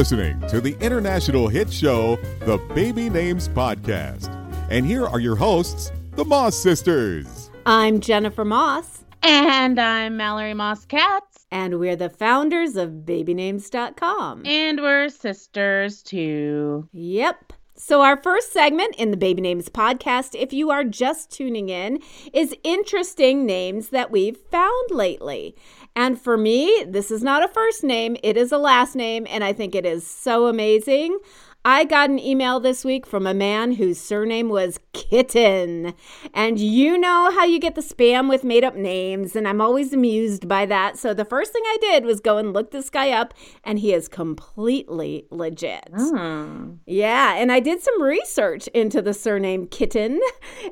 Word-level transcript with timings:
listening 0.00 0.40
to 0.48 0.62
the 0.62 0.74
international 0.80 1.46
hit 1.46 1.70
show, 1.70 2.16
The 2.46 2.56
Baby 2.74 3.10
Names 3.10 3.50
Podcast. 3.50 4.34
And 4.70 4.86
here 4.86 5.06
are 5.06 5.20
your 5.20 5.36
hosts, 5.36 5.92
the 6.12 6.24
Moss 6.24 6.56
Sisters. 6.56 7.50
I'm 7.66 8.00
Jennifer 8.00 8.46
Moss. 8.46 9.04
And 9.22 9.78
I'm 9.78 10.16
Mallory 10.16 10.54
Moss 10.54 10.86
Katz. 10.86 11.44
And 11.50 11.78
we're 11.78 11.96
the 11.96 12.08
founders 12.08 12.76
of 12.76 13.04
babynames.com. 13.04 14.46
And 14.46 14.80
we're 14.80 15.10
sisters 15.10 16.00
too. 16.00 16.88
Yep. 16.92 17.52
So, 17.82 18.02
our 18.02 18.22
first 18.22 18.52
segment 18.52 18.94
in 18.96 19.10
the 19.10 19.16
Baby 19.16 19.40
Names 19.40 19.70
podcast, 19.70 20.38
if 20.38 20.52
you 20.52 20.70
are 20.70 20.84
just 20.84 21.30
tuning 21.30 21.70
in, 21.70 22.00
is 22.34 22.54
interesting 22.62 23.46
names 23.46 23.88
that 23.88 24.10
we've 24.10 24.36
found 24.36 24.90
lately. 24.90 25.56
And 25.96 26.20
for 26.20 26.36
me, 26.36 26.84
this 26.86 27.10
is 27.10 27.22
not 27.22 27.44
a 27.44 27.48
first 27.48 27.82
name, 27.82 28.16
it 28.22 28.36
is 28.36 28.52
a 28.52 28.58
last 28.58 28.94
name, 28.94 29.26
and 29.28 29.42
I 29.42 29.52
think 29.52 29.74
it 29.74 29.84
is 29.84 30.06
so 30.06 30.46
amazing. 30.46 31.18
I 31.64 31.84
got 31.84 32.08
an 32.08 32.18
email 32.18 32.58
this 32.58 32.86
week 32.86 33.06
from 33.06 33.26
a 33.26 33.34
man 33.34 33.72
whose 33.72 34.00
surname 34.00 34.48
was 34.48 34.80
Kitten. 34.94 35.92
And 36.32 36.58
you 36.58 36.96
know 36.96 37.30
how 37.32 37.44
you 37.44 37.58
get 37.58 37.74
the 37.74 37.82
spam 37.82 38.30
with 38.30 38.44
made 38.44 38.64
up 38.64 38.76
names, 38.76 39.36
and 39.36 39.46
I'm 39.46 39.60
always 39.60 39.92
amused 39.92 40.48
by 40.48 40.64
that. 40.66 40.98
So 40.98 41.12
the 41.12 41.24
first 41.24 41.52
thing 41.52 41.62
I 41.66 41.76
did 41.80 42.06
was 42.06 42.20
go 42.20 42.38
and 42.38 42.54
look 42.54 42.70
this 42.70 42.88
guy 42.88 43.10
up, 43.10 43.34
and 43.62 43.78
he 43.78 43.92
is 43.92 44.08
completely 44.08 45.26
legit. 45.30 45.92
Mm. 45.92 46.78
Yeah, 46.86 47.34
and 47.34 47.52
I 47.52 47.60
did 47.60 47.82
some 47.82 48.00
research 48.02 48.66
into 48.68 49.02
the 49.02 49.12
surname 49.12 49.66
Kitten. 49.66 50.18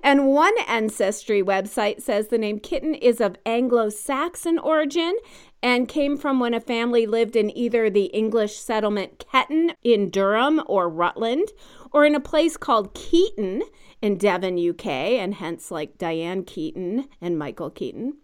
And 0.02 0.29
one 0.29 0.55
ancestry 0.66 1.43
website 1.43 2.01
says 2.01 2.29
the 2.29 2.38
name 2.38 2.60
Kitten 2.60 2.95
is 2.95 3.20
of 3.20 3.37
Anglo 3.45 3.90
Saxon 3.90 4.59
origin 4.59 5.16
and 5.62 5.88
came 5.88 6.16
from 6.16 6.40
when 6.40 6.54
a 6.54 6.60
family 6.60 7.06
lived 7.06 7.37
in 7.37 7.56
either 7.56 7.90
the 7.90 8.06
English 8.06 8.56
settlement 8.56 9.24
Ketton 9.32 9.74
in 9.82 10.10
Durham 10.10 10.62
or 10.66 10.88
Rutland, 10.88 11.48
or 11.92 12.04
in 12.04 12.15
a 12.15 12.20
place 12.20 12.56
called 12.56 12.95
Keaton 12.95 13.62
in 14.00 14.16
Devon, 14.16 14.59
UK, 14.59 14.87
and 14.87 15.34
hence 15.34 15.70
like 15.70 15.98
Diane 15.98 16.45
Keaton 16.45 17.09
and 17.20 17.38
Michael 17.38 17.70
Keaton. 17.70 18.18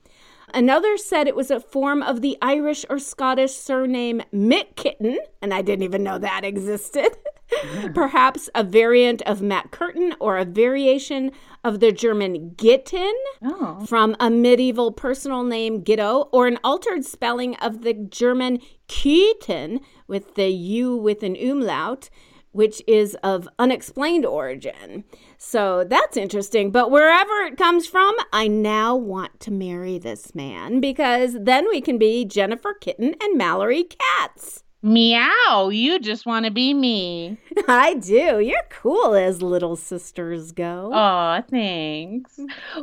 Another 0.54 0.96
said 0.96 1.26
it 1.26 1.34
was 1.34 1.50
a 1.50 1.58
form 1.58 2.00
of 2.00 2.20
the 2.22 2.38
Irish 2.40 2.86
or 2.88 3.00
Scottish 3.00 3.52
surname 3.54 4.22
McKitten, 4.32 5.16
and 5.42 5.52
I 5.52 5.62
didn't 5.62 5.82
even 5.82 6.04
know 6.04 6.16
that 6.18 6.44
existed. 6.44 7.16
Perhaps 7.94 8.48
a 8.54 8.62
variant 8.62 9.20
of 9.22 9.42
Matt 9.42 9.72
Curtin 9.72 10.14
or 10.20 10.38
a 10.38 10.44
variation 10.44 11.32
of 11.64 11.80
the 11.80 11.90
German 11.92 12.54
Gitten 12.56 13.12
Oh. 13.42 13.84
from 13.86 14.14
a 14.20 14.30
medieval 14.30 14.92
personal 14.92 15.42
name 15.42 15.82
Gitto, 15.82 16.28
or 16.32 16.46
an 16.46 16.58
altered 16.62 17.04
spelling 17.04 17.56
of 17.56 17.82
the 17.82 17.92
German 17.92 18.60
Kieten 18.88 19.80
with 20.06 20.36
the 20.36 20.48
U 20.50 20.96
with 20.96 21.22
an 21.24 21.34
umlaut, 21.36 22.10
which 22.54 22.82
is 22.86 23.16
of 23.22 23.48
unexplained 23.58 24.24
origin. 24.24 25.04
So 25.38 25.84
that's 25.84 26.16
interesting. 26.16 26.70
But 26.70 26.90
wherever 26.90 27.42
it 27.42 27.56
comes 27.58 27.86
from, 27.86 28.14
I 28.32 28.48
now 28.48 28.96
want 28.96 29.40
to 29.40 29.50
marry 29.50 29.98
this 29.98 30.34
man 30.34 30.80
because 30.80 31.36
then 31.38 31.68
we 31.68 31.80
can 31.80 31.98
be 31.98 32.24
Jennifer 32.24 32.74
Kitten 32.74 33.14
and 33.20 33.36
Mallory 33.36 33.84
Katz. 33.84 34.64
Meow, 34.84 35.70
you 35.72 35.98
just 35.98 36.26
want 36.26 36.44
to 36.44 36.50
be 36.50 36.74
me. 36.74 37.38
I 37.68 37.94
do. 37.94 38.38
You're 38.38 38.68
cool 38.68 39.14
as 39.14 39.40
little 39.40 39.76
sisters 39.76 40.52
go. 40.52 40.90
Aw, 40.92 41.40
thanks. 41.50 42.38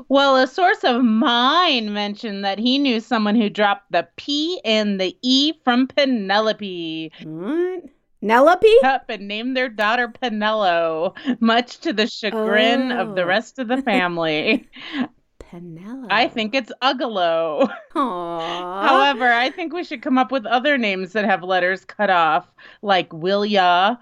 Well, 0.10 0.36
a 0.38 0.48
source 0.48 0.84
of 0.84 1.04
mine 1.04 1.94
mentioned 1.94 2.44
that 2.44 2.58
he 2.58 2.80
knew 2.80 3.02
someone 3.02 3.36
who 3.36 3.52
dropped 3.52 3.92
the 3.92 4.08
P 4.16 4.60
and 4.66 5.00
the 5.00 5.16
E 5.22 5.54
from 5.64 5.86
Penelope 5.86 7.12
What? 7.24 7.84
Nelope? 8.24 8.84
up 8.84 9.06
and 9.10 9.28
named 9.28 9.58
their 9.58 9.70
daughter 9.70 10.08
Penello, 10.08 11.16
much 11.42 11.80
to 11.80 11.92
the 11.94 12.08
chagrin 12.08 12.92
of 12.92 13.16
the 13.16 13.24
Oh. 13.24 13.28
rest 13.28 13.58
of 13.60 13.68
the 13.68 13.82
family. 13.82 14.68
Penelope. 15.40 16.08
I 16.10 16.28
think 16.28 16.54
it's 16.56 16.72
Ugalo. 16.82 17.70
Aww. 17.94 18.88
However, 18.88 19.26
I 19.32 19.50
think 19.50 19.74
we 19.74 19.84
should 19.84 20.02
come 20.02 20.18
up 20.18 20.32
with 20.32 20.46
other 20.46 20.78
names 20.78 21.14
that 21.14 21.26
have 21.26 21.44
letters 21.44 21.84
cut 21.84 22.10
off, 22.10 22.48
like 22.82 23.10
Wilya, 23.10 23.98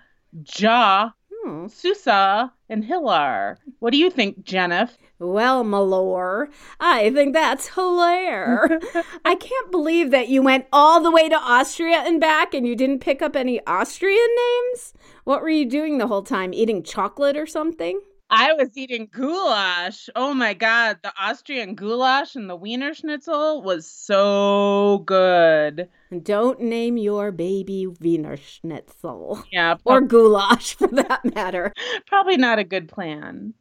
Ja, 0.58 1.12
Hmm. 1.44 1.68
Susa, 1.68 2.52
and 2.70 2.86
Hilar. 2.86 3.58
What 3.80 3.92
do 3.92 3.98
you 3.98 4.10
think, 4.10 4.44
Jennifer? 4.44 4.94
Well, 5.20 5.66
Malor, 5.66 6.48
I 6.80 7.12
think 7.12 7.34
that's 7.34 7.70
hilarious. 7.70 8.82
I 9.26 9.36
can't 9.36 9.70
believe 9.70 10.12
that 10.12 10.30
you 10.30 10.42
went 10.42 10.66
all 10.72 11.02
the 11.02 11.12
way 11.12 11.28
to 11.28 11.36
Austria 11.36 12.04
and 12.06 12.22
back 12.22 12.54
and 12.54 12.66
you 12.66 12.74
didn't 12.74 13.00
pick 13.00 13.22
up 13.22 13.36
any 13.36 13.60
Austrian 13.68 14.30
names. 14.38 14.94
What 15.26 15.42
were 15.42 15.50
you 15.50 15.66
doing 15.66 15.98
the 15.98 16.08
whole 16.08 16.24
time? 16.24 16.54
Eating 16.54 16.84
chocolate 16.84 17.36
or 17.36 17.46
something? 17.46 18.00
I 18.32 18.54
was 18.54 18.78
eating 18.78 19.08
goulash. 19.12 20.08
Oh 20.16 20.34
my 20.34 20.54
god, 20.54 21.00
the 21.02 21.12
Austrian 21.20 21.74
goulash 21.76 22.36
and 22.36 22.50
the 22.50 22.56
Wiener 22.56 22.94
Schnitzel 22.94 23.62
was 23.64 23.88
so 23.88 25.02
good. 25.06 25.90
Don't 26.24 26.62
name 26.62 26.98
your 26.98 27.32
baby 27.32 27.88
Wiener 27.88 28.38
Schnitzel. 28.38 29.44
Yeah, 29.52 29.78
Or 29.86 30.02
goulash 30.02 30.76
for 30.76 30.88
that 30.90 31.26
matter. 31.36 31.74
probably 32.06 32.38
not 32.38 32.60
a 32.60 32.64
good 32.64 32.88
plan. 32.88 33.54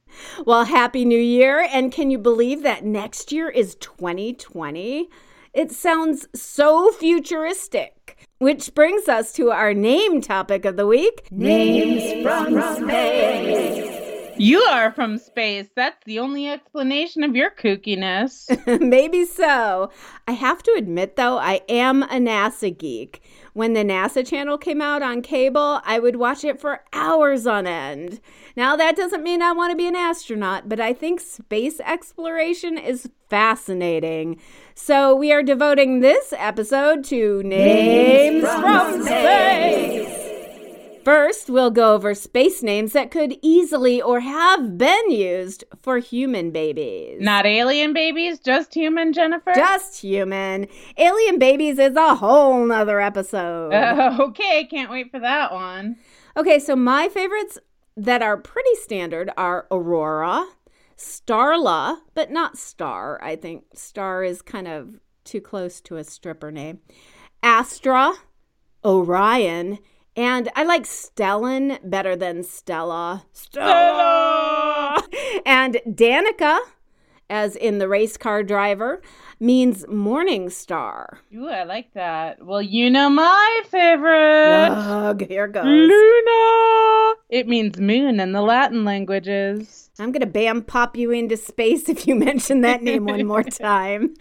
Well, 0.44 0.64
Happy 0.64 1.04
New 1.04 1.20
Year. 1.20 1.66
And 1.72 1.90
can 1.92 2.10
you 2.10 2.18
believe 2.18 2.62
that 2.62 2.84
next 2.84 3.32
year 3.32 3.48
is 3.48 3.74
2020? 3.76 5.08
It 5.54 5.72
sounds 5.72 6.28
so 6.34 6.92
futuristic. 6.92 7.94
Which 8.38 8.72
brings 8.74 9.08
us 9.08 9.32
to 9.32 9.50
our 9.50 9.74
name 9.74 10.20
topic 10.20 10.64
of 10.64 10.76
the 10.76 10.86
week 10.86 11.26
Names 11.32 12.22
from 12.22 12.52
Space. 12.86 13.97
You 14.38 14.60
are 14.60 14.92
from 14.92 15.18
space. 15.18 15.68
That's 15.74 16.02
the 16.04 16.20
only 16.20 16.48
explanation 16.48 17.24
of 17.24 17.34
your 17.34 17.50
kookiness. 17.50 18.48
Maybe 18.80 19.24
so. 19.24 19.90
I 20.26 20.32
have 20.32 20.62
to 20.62 20.74
admit, 20.78 21.16
though, 21.16 21.38
I 21.38 21.62
am 21.68 22.04
a 22.04 22.16
NASA 22.16 22.76
geek. 22.76 23.22
When 23.54 23.72
the 23.72 23.82
NASA 23.82 24.24
channel 24.24 24.56
came 24.56 24.80
out 24.80 25.02
on 25.02 25.22
cable, 25.22 25.80
I 25.84 25.98
would 25.98 26.16
watch 26.16 26.44
it 26.44 26.60
for 26.60 26.84
hours 26.92 27.46
on 27.46 27.66
end. 27.66 28.20
Now, 28.56 28.76
that 28.76 28.94
doesn't 28.94 29.24
mean 29.24 29.42
I 29.42 29.52
want 29.52 29.72
to 29.72 29.76
be 29.76 29.88
an 29.88 29.96
astronaut, 29.96 30.68
but 30.68 30.78
I 30.78 30.92
think 30.92 31.20
space 31.20 31.80
exploration 31.80 32.78
is 32.78 33.10
fascinating. 33.28 34.40
So, 34.76 35.14
we 35.14 35.32
are 35.32 35.42
devoting 35.42 36.00
this 36.00 36.32
episode 36.36 37.02
to 37.06 37.42
names, 37.42 38.48
from, 38.48 39.02
space. 39.02 39.97
First, 41.08 41.48
we'll 41.48 41.70
go 41.70 41.94
over 41.94 42.14
space 42.14 42.62
names 42.62 42.92
that 42.92 43.10
could 43.10 43.38
easily 43.40 44.02
or 44.02 44.20
have 44.20 44.76
been 44.76 45.10
used 45.10 45.64
for 45.80 46.00
human 46.00 46.50
babies. 46.50 47.16
not 47.18 47.46
alien 47.46 47.94
babies, 47.94 48.38
just 48.38 48.74
human, 48.74 49.14
Jennifer? 49.14 49.54
Just 49.54 50.02
human. 50.02 50.66
Alien 50.98 51.38
babies 51.38 51.78
is 51.78 51.96
a 51.96 52.16
whole 52.16 52.62
nother 52.66 53.00
episode. 53.00 53.72
Uh, 53.72 54.18
okay, 54.20 54.66
can't 54.66 54.90
wait 54.90 55.10
for 55.10 55.18
that 55.18 55.50
one. 55.50 55.96
okay, 56.36 56.58
so 56.58 56.76
my 56.76 57.08
favorites 57.08 57.58
that 57.96 58.20
are 58.20 58.36
pretty 58.36 58.74
standard 58.74 59.30
are 59.38 59.66
Aurora, 59.70 60.46
Starla, 60.98 62.00
but 62.12 62.30
not 62.30 62.58
Star. 62.58 63.18
I 63.22 63.34
think 63.36 63.64
Star 63.72 64.24
is 64.24 64.42
kind 64.42 64.68
of 64.68 65.00
too 65.24 65.40
close 65.40 65.80
to 65.80 65.96
a 65.96 66.04
stripper 66.04 66.52
name. 66.52 66.80
Astra, 67.42 68.12
Orion, 68.84 69.78
and 70.18 70.48
I 70.56 70.64
like 70.64 70.82
Stellan 70.82 71.78
better 71.88 72.16
than 72.16 72.42
Stella. 72.42 73.24
Stella! 73.32 75.00
and 75.46 75.80
Danica, 75.86 76.58
as 77.30 77.54
in 77.54 77.78
the 77.78 77.86
race 77.86 78.16
car 78.16 78.42
driver, 78.42 79.00
means 79.38 79.86
morning 79.86 80.50
star. 80.50 81.20
Ooh, 81.32 81.48
I 81.48 81.62
like 81.62 81.92
that. 81.94 82.44
Well, 82.44 82.60
you 82.60 82.90
know 82.90 83.08
my 83.08 83.60
favorite. 83.66 84.70
Ugh, 84.70 85.24
here 85.28 85.46
goes. 85.46 85.64
Luna. 85.64 87.14
It 87.28 87.46
means 87.46 87.78
moon 87.78 88.18
in 88.18 88.32
the 88.32 88.42
Latin 88.42 88.84
languages. 88.84 89.87
I'm 90.00 90.12
going 90.12 90.20
to 90.20 90.26
bam 90.26 90.62
pop 90.62 90.96
you 90.96 91.10
into 91.10 91.36
space 91.36 91.88
if 91.88 92.06
you 92.06 92.14
mention 92.14 92.60
that 92.60 92.84
name 92.84 93.04
one 93.04 93.26
more 93.26 93.42
time. 93.42 94.14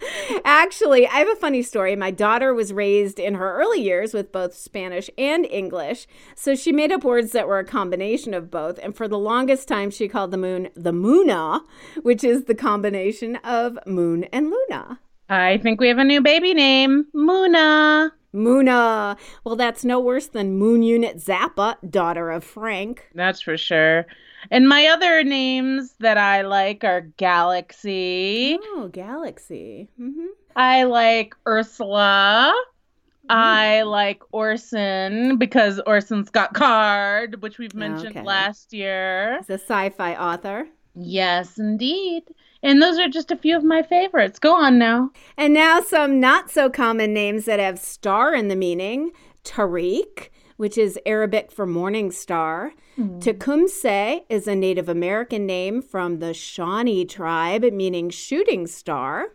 Actually, 0.44 1.06
I 1.06 1.18
have 1.18 1.28
a 1.28 1.36
funny 1.36 1.62
story. 1.62 1.94
My 1.94 2.10
daughter 2.10 2.52
was 2.52 2.72
raised 2.72 3.20
in 3.20 3.34
her 3.34 3.56
early 3.56 3.80
years 3.80 4.12
with 4.12 4.32
both 4.32 4.54
Spanish 4.54 5.08
and 5.16 5.46
English, 5.46 6.08
so 6.34 6.56
she 6.56 6.72
made 6.72 6.90
up 6.90 7.04
words 7.04 7.30
that 7.30 7.46
were 7.46 7.60
a 7.60 7.64
combination 7.64 8.34
of 8.34 8.50
both. 8.50 8.80
And 8.82 8.96
for 8.96 9.06
the 9.06 9.18
longest 9.18 9.68
time, 9.68 9.90
she 9.90 10.08
called 10.08 10.32
the 10.32 10.36
moon 10.36 10.70
the 10.74 10.92
Muna, 10.92 11.60
which 12.02 12.24
is 12.24 12.46
the 12.46 12.56
combination 12.56 13.36
of 13.36 13.78
moon 13.86 14.24
and 14.24 14.50
Luna. 14.50 14.98
I 15.28 15.58
think 15.58 15.80
we 15.80 15.88
have 15.88 15.98
a 15.98 16.04
new 16.04 16.20
baby 16.20 16.54
name, 16.54 17.06
Muna. 17.14 18.10
Muna. 18.34 19.16
Well, 19.44 19.56
that's 19.56 19.84
no 19.84 20.00
worse 20.00 20.26
than 20.26 20.58
Moon 20.58 20.82
Unit 20.82 21.18
Zappa, 21.18 21.76
daughter 21.88 22.30
of 22.30 22.44
Frank. 22.44 23.08
That's 23.14 23.40
for 23.40 23.56
sure. 23.56 24.06
And 24.50 24.68
my 24.68 24.86
other 24.86 25.22
names 25.24 25.94
that 26.00 26.18
I 26.18 26.42
like 26.42 26.84
are 26.84 27.02
Galaxy. 27.16 28.58
Oh, 28.62 28.88
Galaxy. 28.92 29.88
hmm 29.96 30.26
I 30.56 30.84
like 30.84 31.34
Ursula. 31.46 32.52
I 33.30 33.82
like 33.82 34.22
Orson 34.32 35.36
because 35.36 35.80
Orson 35.86 36.24
Scott 36.24 36.54
Card, 36.54 37.42
which 37.42 37.58
we've 37.58 37.74
mentioned 37.74 38.16
Okay. 38.16 38.24
last 38.26 38.72
year. 38.72 39.36
He's 39.38 39.50
a 39.50 39.54
sci-fi 39.54 40.14
author. 40.16 40.66
Yes, 40.94 41.58
indeed. 41.58 42.24
And 42.62 42.80
those 42.82 42.98
are 42.98 43.08
just 43.08 43.30
a 43.30 43.36
few 43.36 43.56
of 43.56 43.62
my 43.62 43.82
favorites. 43.82 44.38
Go 44.38 44.54
on 44.54 44.78
now. 44.78 45.10
And 45.36 45.52
now 45.54 45.80
some 45.80 46.18
not 46.18 46.50
so 46.50 46.68
common 46.70 47.12
names 47.12 47.44
that 47.44 47.60
have 47.60 47.78
star 47.78 48.34
in 48.34 48.48
the 48.48 48.56
meaning. 48.56 49.12
Taariq, 49.44 50.30
which 50.58 50.76
is 50.76 50.98
Arabic 51.06 51.50
for 51.50 51.66
morning 51.66 52.10
star. 52.10 52.72
Hmm. 52.96 53.20
Tecumseh 53.20 54.20
is 54.28 54.46
a 54.46 54.54
Native 54.54 54.88
American 54.88 55.46
name 55.46 55.80
from 55.80 56.18
the 56.18 56.34
Shawnee 56.34 57.06
tribe, 57.06 57.62
meaning 57.72 58.10
shooting 58.10 58.66
star. 58.66 59.28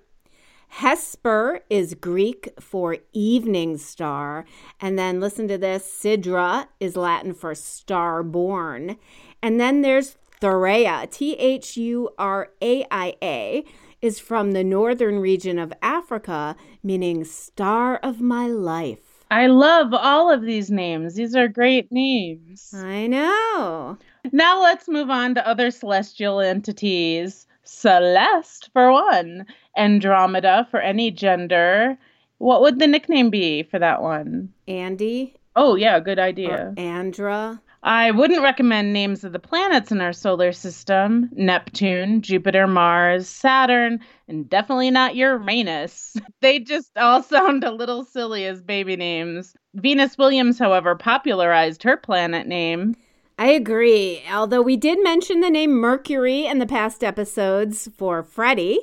Hesper 0.67 1.61
is 1.69 1.93
Greek 1.93 2.49
for 2.59 2.97
evening 3.13 3.77
star. 3.77 4.43
And 4.81 4.99
then 4.99 5.19
listen 5.21 5.47
to 5.47 5.57
this 5.57 5.83
Sidra 5.83 6.67
is 6.79 6.97
Latin 6.97 7.33
for 7.33 7.55
star 7.55 8.21
born. 8.21 8.97
And 9.41 9.61
then 9.61 9.81
there's 9.81 10.17
Thurea, 10.41 11.09
T 11.09 11.35
H 11.35 11.77
U 11.77 12.09
R 12.17 12.49
A 12.61 12.85
I 12.91 13.15
A, 13.21 13.63
is 14.01 14.19
from 14.19 14.51
the 14.51 14.63
northern 14.63 15.19
region 15.19 15.57
of 15.57 15.71
Africa, 15.81 16.57
meaning 16.83 17.23
star 17.23 17.95
of 17.97 18.19
my 18.19 18.47
life. 18.47 19.12
I 19.31 19.47
love 19.47 19.93
all 19.93 20.31
of 20.31 20.41
these 20.43 20.69
names. 20.69 21.15
These 21.15 21.35
are 21.35 21.47
great 21.47 21.91
names. 21.91 22.73
I 22.75 23.07
know. 23.07 23.97
Now 24.31 24.61
let's 24.61 24.87
move 24.87 25.09
on 25.09 25.35
to 25.35 25.47
other 25.47 25.71
celestial 25.71 26.39
entities. 26.39 27.47
Celeste, 27.63 28.69
for 28.73 28.91
one, 28.91 29.45
Andromeda 29.77 30.67
for 30.69 30.79
any 30.79 31.11
gender. 31.11 31.97
What 32.37 32.61
would 32.61 32.79
the 32.79 32.87
nickname 32.87 33.29
be 33.29 33.63
for 33.63 33.79
that 33.79 34.01
one? 34.01 34.53
Andy 34.67 35.35
Oh, 35.55 35.75
yeah, 35.75 35.99
good 35.99 36.19
or 36.19 36.23
idea. 36.23 36.73
Andra. 36.77 37.61
I 37.85 38.12
wouldn't 38.12 38.41
recommend 38.41 38.94
names 38.94 39.25
of 39.25 39.33
the 39.33 39.39
planets 39.39 39.91
in 39.91 40.00
our 40.00 40.13
solar 40.13 40.53
system 40.53 41.30
Neptune, 41.33 42.21
Jupiter, 42.21 42.65
Mars, 42.65 43.27
Saturn, 43.27 44.00
and 44.30 44.50
definitely 44.50 44.89
not 44.89 45.15
Uranus. 45.15 46.15
They 46.41 46.59
just 46.59 46.97
all 46.97 47.21
sound 47.24 47.63
a 47.63 47.71
little 47.71 48.06
silly 48.06 48.45
as 48.45 48.62
baby 48.62 48.95
names. 48.95 49.53
Venus 49.75 50.18
Williams, 50.18 50.59
however, 50.59 50.95
popularized 50.95 51.83
her 51.83 51.97
planet 51.97 52.47
name. 52.47 52.95
I 53.38 53.47
agree. 53.47 54.24
Although 54.31 54.62
we 54.62 54.77
did 54.77 55.03
mention 55.03 55.41
the 55.41 55.50
name 55.50 55.71
Mercury 55.71 56.45
in 56.45 56.59
the 56.59 56.65
past 56.65 57.03
episodes 57.03 57.89
for 57.97 58.24
Freddie. 58.24 58.79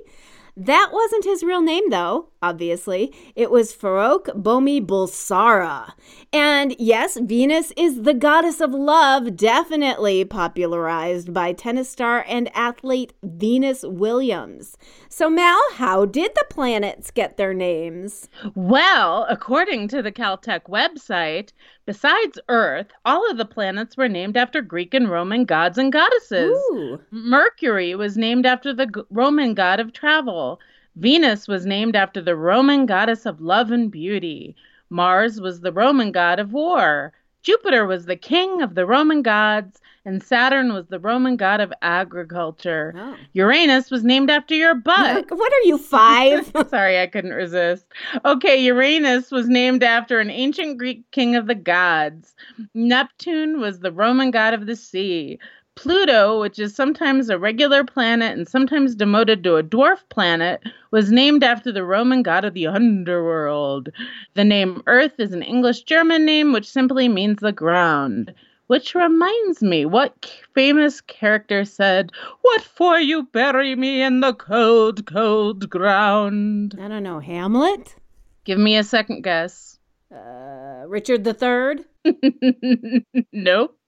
That 0.56 0.90
wasn't 0.92 1.24
his 1.24 1.42
real 1.42 1.62
name, 1.62 1.90
though, 1.90 2.28
obviously. 2.42 3.14
It 3.34 3.50
was 3.50 3.72
Farrokh 3.72 4.26
Bomi 4.42 4.84
Bulsara. 4.84 5.92
And 6.32 6.74
yes, 6.78 7.18
Venus 7.18 7.72
is 7.76 8.02
the 8.02 8.14
goddess 8.14 8.60
of 8.60 8.72
love, 8.72 9.36
definitely 9.36 10.24
popularized 10.24 11.32
by 11.32 11.52
tennis 11.52 11.88
star 11.88 12.24
and 12.28 12.54
athlete 12.56 13.12
Venus 13.22 13.84
Williams. 13.84 14.76
So, 15.08 15.28
Mal, 15.30 15.60
how 15.74 16.04
did 16.04 16.32
the 16.34 16.46
planets 16.50 17.10
get 17.10 17.36
their 17.36 17.54
names? 17.54 18.28
Well, 18.54 19.26
according 19.28 19.88
to 19.88 20.02
the 20.02 20.12
Caltech 20.12 20.64
website, 20.68 21.52
besides 21.90 22.38
Earth, 22.48 22.86
all 23.04 23.28
of 23.28 23.36
the 23.36 23.44
planets 23.44 23.96
were 23.96 24.08
named 24.08 24.36
after 24.36 24.62
Greek 24.62 24.94
and 24.94 25.10
Roman 25.10 25.44
gods 25.44 25.76
and 25.76 25.92
goddesses. 25.92 26.56
Ooh. 26.70 27.00
Mercury 27.10 27.96
was 27.96 28.16
named 28.16 28.46
after 28.46 28.72
the 28.72 28.86
g- 28.86 29.02
Roman 29.10 29.54
god 29.54 29.80
of 29.80 29.92
travel. 29.92 30.60
Venus 30.94 31.48
was 31.48 31.66
named 31.66 31.96
after 31.96 32.22
the 32.22 32.36
Roman 32.36 32.86
goddess 32.86 33.26
of 33.26 33.40
love 33.40 33.72
and 33.72 33.90
beauty. 33.90 34.54
Mars 34.88 35.40
was 35.40 35.62
the 35.62 35.72
Roman 35.72 36.12
god 36.12 36.38
of 36.38 36.52
war. 36.52 37.12
Jupiter 37.42 37.86
was 37.86 38.06
the 38.06 38.16
king 38.16 38.62
of 38.62 38.74
the 38.74 38.86
Roman 38.86 39.22
gods, 39.22 39.80
and 40.04 40.22
Saturn 40.22 40.72
was 40.72 40.86
the 40.86 40.98
Roman 40.98 41.36
god 41.36 41.60
of 41.60 41.72
agriculture. 41.82 42.94
Oh. 42.96 43.16
Uranus 43.32 43.90
was 43.90 44.02
named 44.04 44.30
after 44.30 44.54
your 44.54 44.74
butt. 44.74 45.26
What 45.30 45.52
are 45.52 45.66
you, 45.66 45.78
five? 45.78 46.52
Sorry, 46.68 47.00
I 47.00 47.06
couldn't 47.06 47.32
resist. 47.32 47.86
Okay, 48.24 48.62
Uranus 48.64 49.30
was 49.30 49.48
named 49.48 49.82
after 49.82 50.20
an 50.20 50.30
ancient 50.30 50.78
Greek 50.78 51.10
king 51.10 51.36
of 51.36 51.46
the 51.46 51.54
gods. 51.54 52.34
Neptune 52.74 53.60
was 53.60 53.80
the 53.80 53.92
Roman 53.92 54.30
god 54.30 54.54
of 54.54 54.66
the 54.66 54.76
sea. 54.76 55.38
Pluto, 55.74 56.40
which 56.40 56.58
is 56.58 56.74
sometimes 56.74 57.30
a 57.30 57.38
regular 57.38 57.84
planet 57.84 58.36
and 58.36 58.46
sometimes 58.46 58.94
demoted 58.94 59.42
to 59.44 59.56
a 59.56 59.62
dwarf 59.62 59.98
planet, 60.08 60.62
was 60.90 61.10
named 61.10 61.42
after 61.42 61.72
the 61.72 61.84
Roman 61.84 62.22
god 62.22 62.44
of 62.44 62.54
the 62.54 62.66
underworld. 62.66 63.88
The 64.34 64.44
name 64.44 64.82
Earth 64.86 65.18
is 65.18 65.32
an 65.32 65.42
English 65.42 65.82
German 65.84 66.24
name 66.24 66.52
which 66.52 66.68
simply 66.68 67.08
means 67.08 67.38
the 67.38 67.52
ground. 67.52 68.34
Which 68.66 68.94
reminds 68.94 69.62
me, 69.62 69.84
what 69.84 70.30
famous 70.54 71.00
character 71.00 71.64
said, 71.64 72.12
What 72.42 72.62
for 72.62 73.00
you 73.00 73.24
bury 73.24 73.74
me 73.74 74.02
in 74.02 74.20
the 74.20 74.32
cold, 74.34 75.06
cold 75.06 75.68
ground? 75.68 76.78
I 76.80 76.86
don't 76.86 77.02
know, 77.02 77.18
Hamlet? 77.18 77.96
Give 78.44 78.58
me 78.58 78.76
a 78.76 78.84
second 78.84 79.22
guess. 79.22 79.78
Uh, 80.14 80.84
Richard 80.86 81.24
the 81.24 81.34
Third? 81.34 81.84
nope. 83.32 83.79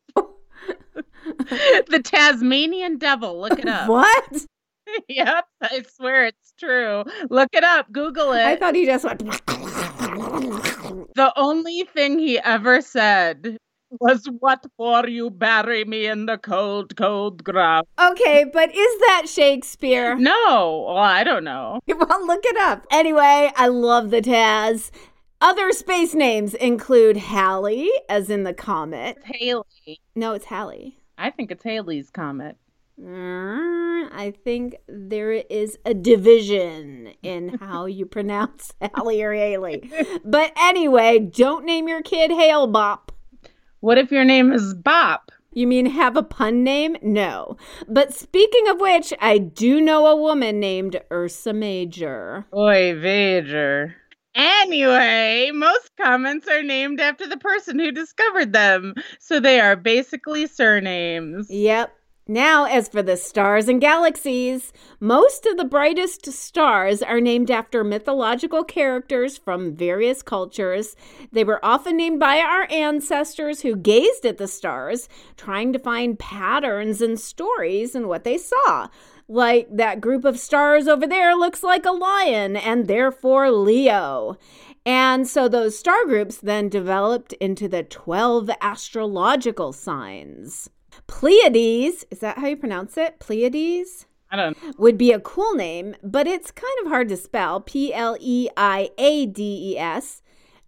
The 0.95 2.01
Tasmanian 2.03 2.99
devil. 2.99 3.41
Look 3.41 3.59
it 3.59 3.69
up. 3.69 3.89
What? 3.89 4.47
yep, 5.09 5.47
I 5.61 5.83
swear 5.95 6.27
it's 6.27 6.53
true. 6.59 7.05
Look 7.31 7.49
it 7.53 7.65
up. 7.65 7.91
Google 7.93 8.33
it. 8.33 8.45
I 8.45 8.57
thought 8.57 8.75
he 8.75 8.85
just 8.87 9.05
went. 9.05 9.21
the 11.15 11.33
only 11.37 11.85
thing 11.85 12.19
he 12.19 12.39
ever 12.39 12.81
said 12.81 13.57
was, 14.01 14.27
What 14.39 14.65
for 14.77 15.07
you 15.09 15.31
bury 15.31 15.85
me 15.85 16.07
in 16.07 16.27
the 16.27 16.39
cold, 16.39 16.97
cold 16.97 17.45
ground? 17.45 17.87
okay, 17.99 18.45
but 18.53 18.71
is 18.75 18.99
that 19.07 19.25
Shakespeare? 19.27 20.17
No, 20.17 20.87
well, 20.89 20.97
I 20.99 21.25
don't 21.25 21.45
know. 21.45 21.81
Well, 21.89 22.27
look 22.27 22.45
it 22.45 22.57
up. 22.57 22.87
Anyway, 22.91 23.53
I 23.55 23.69
love 23.69 24.11
the 24.11 24.21
Taz. 24.21 24.91
Other 25.43 25.73
space 25.73 26.15
names 26.15 26.55
include 26.55 27.17
Halley, 27.17 27.91
as 28.09 28.31
in 28.31 28.45
the 28.45 28.55
comet. 28.55 29.17
It's 29.19 29.39
Haley. 29.41 30.01
No, 30.15 30.35
it's 30.35 30.45
Halley. 30.45 30.99
I 31.19 31.31
think 31.31 31.51
it's 31.51 31.65
Haley's 31.65 32.11
comet. 32.11 32.57
Mm, 33.01 34.09
I 34.13 34.33
think 34.45 34.77
there 34.87 35.33
is 35.33 35.81
a 35.85 35.95
division 35.95 37.15
in 37.25 37.49
how 37.61 37.87
you 37.87 38.07
pronounce 38.07 38.73
Halley 38.81 39.21
or 39.21 39.33
Haley. 39.33 39.91
But 40.25 40.53
anyway, 40.57 41.19
don't 41.19 41.65
name 41.65 41.89
your 41.89 42.03
kid 42.03 42.31
Hale-Bopp. 42.31 43.09
What 43.81 43.99
if 43.99 44.13
your 44.13 44.25
name 44.25 44.53
is 44.53 44.75
Bop? 44.75 45.33
You 45.53 45.67
mean 45.67 45.87
have 45.87 46.17
a 46.17 46.23
pun 46.23 46.63
name? 46.63 46.97
No. 47.03 47.57
But 47.89 48.15
speaking 48.15 48.69
of 48.69 48.81
which, 48.81 49.13
I 49.21 49.39
do 49.39 49.81
know 49.81 50.07
a 50.07 50.15
woman 50.15 50.61
named 50.61 51.01
Ursa 51.11 51.53
Major. 51.53 52.47
Oy 52.55 52.95
Vader. 52.95 53.97
Anyway, 54.35 55.51
most 55.53 55.91
comets 55.97 56.49
are 56.49 56.63
named 56.63 57.01
after 57.01 57.27
the 57.27 57.37
person 57.37 57.79
who 57.79 57.93
discovered 57.93 58.53
them, 58.53 58.95
so 59.19 59.39
they 59.39 59.61
are 59.61 59.77
basically 59.77 60.47
surnames. 60.47 61.51
Yep. 61.51 61.93
Now, 62.29 62.67
as 62.67 62.89
for 62.89 63.03
the 63.03 63.17
stars 63.17 63.69
and 63.69 63.81
galaxies, 63.81 64.73
most 65.01 65.45
of 65.45 65.57
the 65.57 65.65
brightest 65.65 66.25
stars 66.33 67.03
are 67.03 67.21
named 67.21 67.51
after 67.51 67.83
mythological 67.83 68.63
characters 68.63 69.37
from 69.37 69.75
various 69.75 70.23
cultures. 70.23 70.95
They 71.33 71.43
were 71.43 71.63
often 71.65 71.97
named 71.97 72.21
by 72.21 72.39
our 72.39 72.69
ancestors 72.71 73.63
who 73.63 73.75
gazed 73.75 74.25
at 74.25 74.39
the 74.39 74.47
stars, 74.47 75.09
trying 75.37 75.73
to 75.73 75.81
find 75.81 76.17
patterns 76.17 77.03
and 77.03 77.19
stories 77.19 77.97
in 77.97 78.07
what 78.07 78.23
they 78.23 78.39
saw. 78.39 78.87
Like 79.33 79.75
that 79.75 80.03
group 80.03 80.27
of 80.27 80.39
stars 80.39 80.87
over 80.87 81.07
there 81.07 81.35
looks 81.35 81.63
like 81.63 81.87
a 81.87 81.91
lion, 81.91 82.55
and 82.55 82.87
therefore 82.87 83.51
Leo. 83.51 84.37
And 84.85 85.27
so 85.27 85.49
those 85.49 85.79
star 85.79 86.05
groups 86.05 86.37
then 86.37 86.69
developed 86.69 87.33
into 87.35 87.67
the 87.67 87.83
12 87.83 88.51
astrological 88.61 89.73
signs. 89.73 90.69
Pleiades, 91.07 92.05
is 92.11 92.19
that 92.19 92.37
how 92.37 92.49
you 92.49 92.59
pronounce 92.59 92.99
it? 92.99 93.21
Pleiades? 93.21 94.05
I 94.31 94.37
don't 94.37 94.63
know. 94.63 94.73
Would 94.77 94.99
be 94.99 95.13
a 95.13 95.21
cool 95.21 95.55
name, 95.55 95.97
but 96.03 96.27
it's 96.27 96.51
kind 96.51 96.75
of 96.83 96.89
hard 96.89 97.09
to 97.09 97.17
spell. 97.17 97.63
P 97.63 97.95
L 97.95 98.19
E 98.21 98.51
I 98.55 98.91
A 98.99 99.25
D 99.25 99.73
E 99.73 99.79
S. 99.79 100.21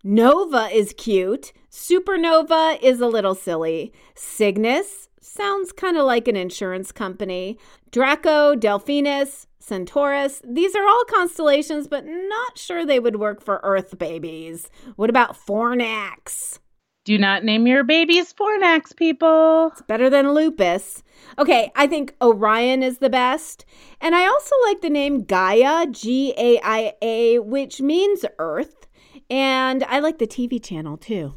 Nova 0.03 0.71
is 0.73 0.95
cute. 0.97 1.53
Supernova 1.71 2.83
is 2.83 3.03
a 3.03 3.09
little 3.09 3.35
silly. 3.35 3.93
Cygnus 4.15 5.11
sounds 5.25 5.73
kind 5.73 5.97
of 5.97 6.05
like 6.05 6.29
an 6.29 6.37
insurance 6.37 6.93
company. 6.93 7.59
Draco, 7.91 8.55
Delphinus, 8.55 9.47
Centaurus, 9.59 10.43
these 10.45 10.75
are 10.75 10.87
all 10.87 11.05
constellations, 11.07 11.89
but 11.89 12.05
not 12.07 12.59
sure 12.59 12.85
they 12.85 13.01
would 13.01 13.17
work 13.17 13.43
for 13.43 13.61
Earth 13.63 13.99
babies. 13.99 14.69
What 14.97 15.11
about 15.11 15.37
Fornax? 15.37 16.59
Do 17.05 17.19
not 17.19 17.45
name 17.45 17.67
your 17.67 17.85
babies 17.85 18.33
Fornax, 18.33 18.97
people. 18.97 19.69
It's 19.73 19.83
better 19.83 20.09
than 20.09 20.33
lupus. 20.33 21.03
Okay, 21.39 21.71
I 21.77 21.87
think 21.87 22.15
Orion 22.23 22.83
is 22.83 22.99
the 22.99 23.11
best. 23.11 23.67
And 24.01 24.15
I 24.15 24.27
also 24.27 24.55
like 24.67 24.81
the 24.81 24.89
name 24.89 25.25
Gaia, 25.25 25.87
G 25.87 26.33
A 26.39 26.59
I 26.63 26.95
A, 27.03 27.39
which 27.41 27.83
means 27.83 28.25
earth. 28.39 28.87
And 29.29 29.85
I 29.85 29.99
like 29.99 30.19
the 30.19 30.27
TV 30.27 30.63
channel 30.63 30.97
too. 30.97 31.35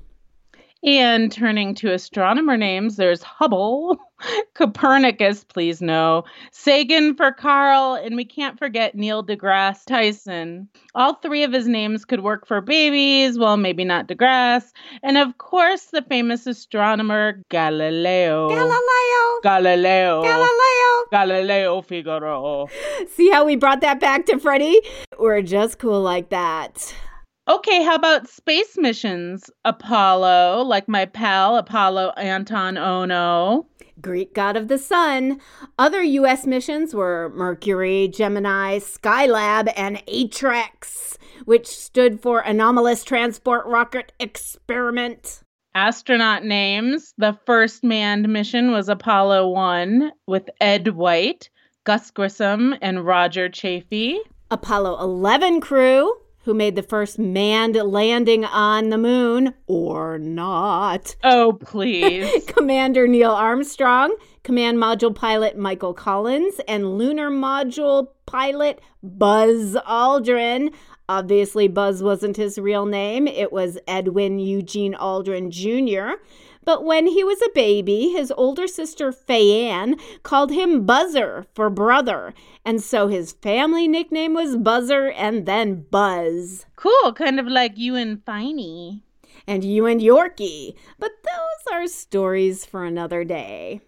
And 0.83 1.31
turning 1.31 1.73
to 1.75 1.91
astronomer 1.91 2.55
names, 2.55 2.97
there's 2.97 3.23
Hubble, 3.23 3.97
Copernicus, 4.53 5.43
please 5.43 5.81
no, 5.81 6.23
Sagan 6.51 7.15
for 7.15 7.31
Carl, 7.31 7.95
and 7.95 8.15
we 8.15 8.25
can't 8.25 8.59
forget 8.59 8.95
Neil 8.95 9.23
deGrasse 9.23 9.85
Tyson. 9.85 10.69
All 10.93 11.15
three 11.15 11.43
of 11.43 11.51
his 11.51 11.67
names 11.67 12.05
could 12.05 12.23
work 12.23 12.47
for 12.47 12.61
babies, 12.61 13.39
well, 13.39 13.57
maybe 13.57 13.83
not 13.83 14.07
deGrasse. 14.07 14.71
And 15.01 15.17
of 15.17 15.37
course, 15.39 15.85
the 15.85 16.03
famous 16.03 16.45
astronomer 16.45 17.41
Galileo. 17.49 18.49
Galileo! 18.49 19.39
Galileo. 19.43 20.21
Galileo! 20.21 21.05
Galileo 21.11 21.81
Figaro. 21.81 22.67
See 23.15 23.29
how 23.29 23.45
we 23.45 23.55
brought 23.55 23.81
that 23.81 23.99
back 23.99 24.25
to 24.27 24.37
Freddie? 24.39 24.81
We're 25.17 25.41
just 25.41 25.79
cool 25.79 26.01
like 26.01 26.29
that. 26.29 26.93
Okay, 27.49 27.81
how 27.81 27.95
about 27.95 28.27
space 28.27 28.75
missions? 28.77 29.49
Apollo, 29.63 30.63
like 30.63 30.89
my 30.89 31.05
pal 31.05 31.61
Apolo 31.63 32.11
Anton 32.17 32.75
Ohno. 32.75 33.67
Greek 34.01 34.33
god 34.33 34.57
of 34.57 34.67
the 34.67 34.77
sun. 34.77 35.39
Other 35.79 36.03
U.S. 36.03 36.45
missions 36.45 36.93
were 36.93 37.31
Mercury, 37.33 38.09
Gemini, 38.09 38.79
Skylab, 38.79 39.71
and 39.77 40.03
ATREX, 40.07 41.17
which 41.45 41.67
stood 41.67 42.19
for 42.19 42.41
Anomalous 42.41 43.05
Transport 43.05 43.65
Rocket 43.65 44.11
Experiment. 44.19 45.41
Astronaut 45.73 46.43
names 46.43 47.13
The 47.17 47.39
first 47.45 47.81
manned 47.81 48.27
mission 48.27 48.71
was 48.71 48.89
Apollo 48.89 49.47
1 49.51 50.11
with 50.27 50.49
Ed 50.59 50.89
White, 50.89 51.49
Gus 51.85 52.11
Grissom, 52.11 52.75
and 52.81 53.05
Roger 53.05 53.47
Chaffee. 53.47 54.19
Apollo 54.51 55.01
11 55.01 55.61
crew 55.61 56.13
who 56.47 56.53
made 56.53 56.77
the 56.77 56.81
first 56.81 57.19
manned 57.19 57.75
landing 57.75 58.45
on 58.45 58.87
the 58.87 58.97
moon, 58.97 59.53
or 59.67 60.17
not. 60.17 61.13
Oh, 61.21 61.59
please. 61.65 62.45
Commander 62.47 63.05
Neil 63.05 63.31
Armstrong, 63.31 64.15
Command 64.43 64.77
Module 64.77 65.13
pilot 65.13 65.57
Michael 65.57 65.93
Collins, 65.93 66.61
and 66.65 66.97
Lunar 66.97 67.29
Module 67.29 68.07
pilot 68.25 68.79
Buzz 69.03 69.75
Aldrin. 69.85 70.73
Obviously, 71.09 71.67
Buzz 71.67 72.01
wasn't 72.01 72.37
his 72.37 72.57
real 72.57 72.85
name, 72.85 73.27
it 73.27 73.51
was 73.51 73.77
Edwin 73.85 74.39
Eugene 74.39 74.93
Aldrin 74.93 75.49
Jr. 75.49 76.21
But 76.67 76.83
when 76.83 77.07
he 77.07 77.23
was 77.23 77.41
a 77.41 77.49
baby, 77.55 78.09
his 78.09 78.29
older 78.35 78.67
sister 78.67 79.13
Fayanne 79.13 79.97
called 80.23 80.51
him 80.51 80.85
Buzzer 80.85 81.45
for 81.55 81.69
brother. 81.69 82.33
And 82.65 82.83
so 82.83 83.07
his 83.07 83.31
family 83.31 83.87
nickname 83.87 84.33
was 84.33 84.57
Buzzer 84.57 85.11
and 85.11 85.45
then 85.45 85.85
Buzz. 85.89 86.65
Cool, 86.75 87.13
kind 87.13 87.39
of 87.39 87.47
like 87.47 87.77
you 87.77 87.95
and 87.95 88.17
Finey. 88.25 89.01
And 89.47 89.63
you 89.63 89.85
and 89.85 90.01
Yorkie. 90.01 90.75
But 90.99 91.11
those 91.23 91.73
are 91.73 91.87
stories 91.87 92.65
for 92.65 92.83
another 92.83 93.23
day. 93.23 93.79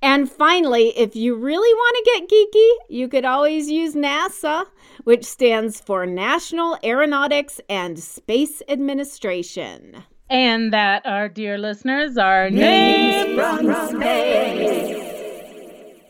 And 0.00 0.30
finally, 0.30 0.96
if 0.96 1.16
you 1.16 1.34
really 1.34 1.74
want 1.74 1.96
to 1.96 2.12
get 2.12 2.28
geeky, 2.30 2.94
you 2.94 3.08
could 3.08 3.24
always 3.24 3.68
use 3.68 3.96
NASA, 3.96 4.66
which 5.02 5.24
stands 5.24 5.80
for 5.80 6.06
National 6.06 6.78
Aeronautics 6.84 7.60
and 7.68 7.98
Space 7.98 8.62
Administration. 8.68 10.04
And 10.30 10.72
that, 10.72 11.04
our 11.04 11.28
dear 11.28 11.58
listeners, 11.58 12.16
are 12.16 12.48
names 12.50 13.38
from 13.38 13.72
space. 13.88 15.04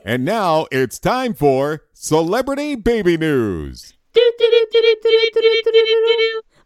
And 0.04 0.24
now 0.24 0.66
it's 0.70 0.98
time 0.98 1.34
for 1.34 1.82
Celebrity 1.92 2.76
Baby 2.76 3.16
News. 3.16 3.94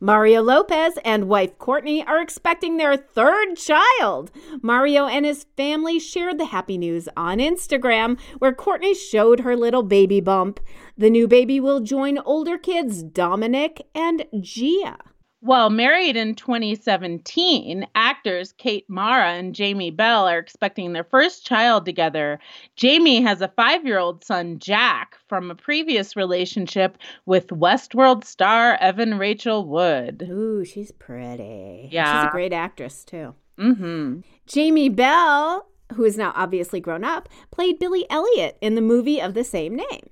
Mario 0.01 0.43
Lopez 0.43 0.99
and 1.05 1.29
wife 1.29 1.59
Courtney 1.59 2.05
are 2.05 2.21
expecting 2.21 2.77
their 2.77 2.97
third 2.97 3.57
child. 3.57 4.31
Mario 4.63 5.07
and 5.07 5.25
his 5.25 5.47
family 5.57 5.99
shared 5.99 6.39
the 6.39 6.45
happy 6.47 6.79
news 6.79 7.09
on 7.17 7.39
Instagram, 7.39 8.21
where 8.39 8.53
Courtney 8.53 8.95
showed 8.95 9.41
her 9.41 9.57
little 9.57 9.83
baby 9.83 10.21
bump. 10.21 10.61
The 10.97 11.11
new 11.11 11.27
baby 11.27 11.59
will 11.59 11.81
join 11.81 12.19
older 12.19 12.59
kids 12.59 13.03
Dominic 13.03 13.87
and 13.95 14.27
Gia. 14.41 14.99
While 15.41 15.71
married 15.71 16.17
in 16.17 16.35
2017, 16.35 17.87
actors 17.95 18.53
Kate 18.59 18.85
Mara 18.89 19.31
and 19.35 19.55
Jamie 19.55 19.93
Bell 19.93 20.27
are 20.27 20.39
expecting 20.39 20.93
their 20.93 21.05
first 21.05 21.47
child 21.47 21.85
together. 21.85 22.41
Jamie 22.75 23.23
has 23.23 23.41
a 23.41 23.47
five 23.49 23.87
year 23.87 23.99
old 23.99 24.25
son, 24.25 24.59
Jack, 24.59 25.17
from 25.29 25.51
a 25.51 25.55
previous 25.55 26.17
relationship 26.17 26.99
with 27.25 27.47
Westworld 27.49 28.25
star 28.25 28.77
Evan 28.81 29.17
Rachel 29.17 29.65
Wood. 29.65 30.27
Ooh, 30.29 30.65
she's 30.65 30.91
pretty. 30.91 31.89
Yeah. 31.93 32.23
She's 32.23 32.29
a 32.29 32.33
great 32.33 32.53
actress, 32.53 33.05
too. 33.05 33.35
Mm-hmm. 33.59 34.21
Jamie 34.47 34.89
Bell, 34.89 35.69
who 35.95 36.03
is 36.03 36.19
now 36.19 36.33
obviously 36.35 36.81
grown 36.81 37.05
up, 37.05 37.29
played 37.53 37.79
Billy 37.79 38.07
Elliot 38.11 38.59
in 38.61 38.75
the 38.75 38.81
movie 38.81 39.21
of 39.21 39.35
the 39.35 39.45
same 39.45 39.77
name. 39.77 40.11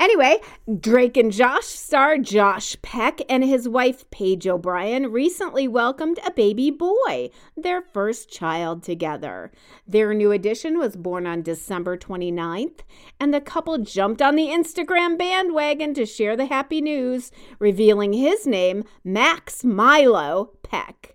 Anyway, 0.00 0.38
Drake 0.80 1.16
and 1.16 1.32
Josh 1.32 1.66
star 1.66 2.18
Josh 2.18 2.76
Peck 2.82 3.20
and 3.28 3.44
his 3.44 3.68
wife 3.68 4.08
Paige 4.10 4.46
O'Brien 4.46 5.10
recently 5.12 5.68
welcomed 5.68 6.18
a 6.26 6.32
baby 6.32 6.70
boy, 6.70 7.30
their 7.56 7.80
first 7.80 8.28
child 8.28 8.82
together. 8.82 9.52
Their 9.86 10.12
new 10.12 10.32
addition 10.32 10.78
was 10.78 10.96
born 10.96 11.26
on 11.26 11.42
December 11.42 11.96
29th, 11.96 12.80
and 13.20 13.32
the 13.32 13.40
couple 13.40 13.78
jumped 13.78 14.20
on 14.20 14.34
the 14.34 14.48
Instagram 14.48 15.16
bandwagon 15.16 15.94
to 15.94 16.06
share 16.06 16.36
the 16.36 16.46
happy 16.46 16.80
news, 16.80 17.30
revealing 17.58 18.12
his 18.12 18.46
name, 18.46 18.84
Max 19.04 19.64
Milo 19.64 20.50
Peck. 20.62 21.13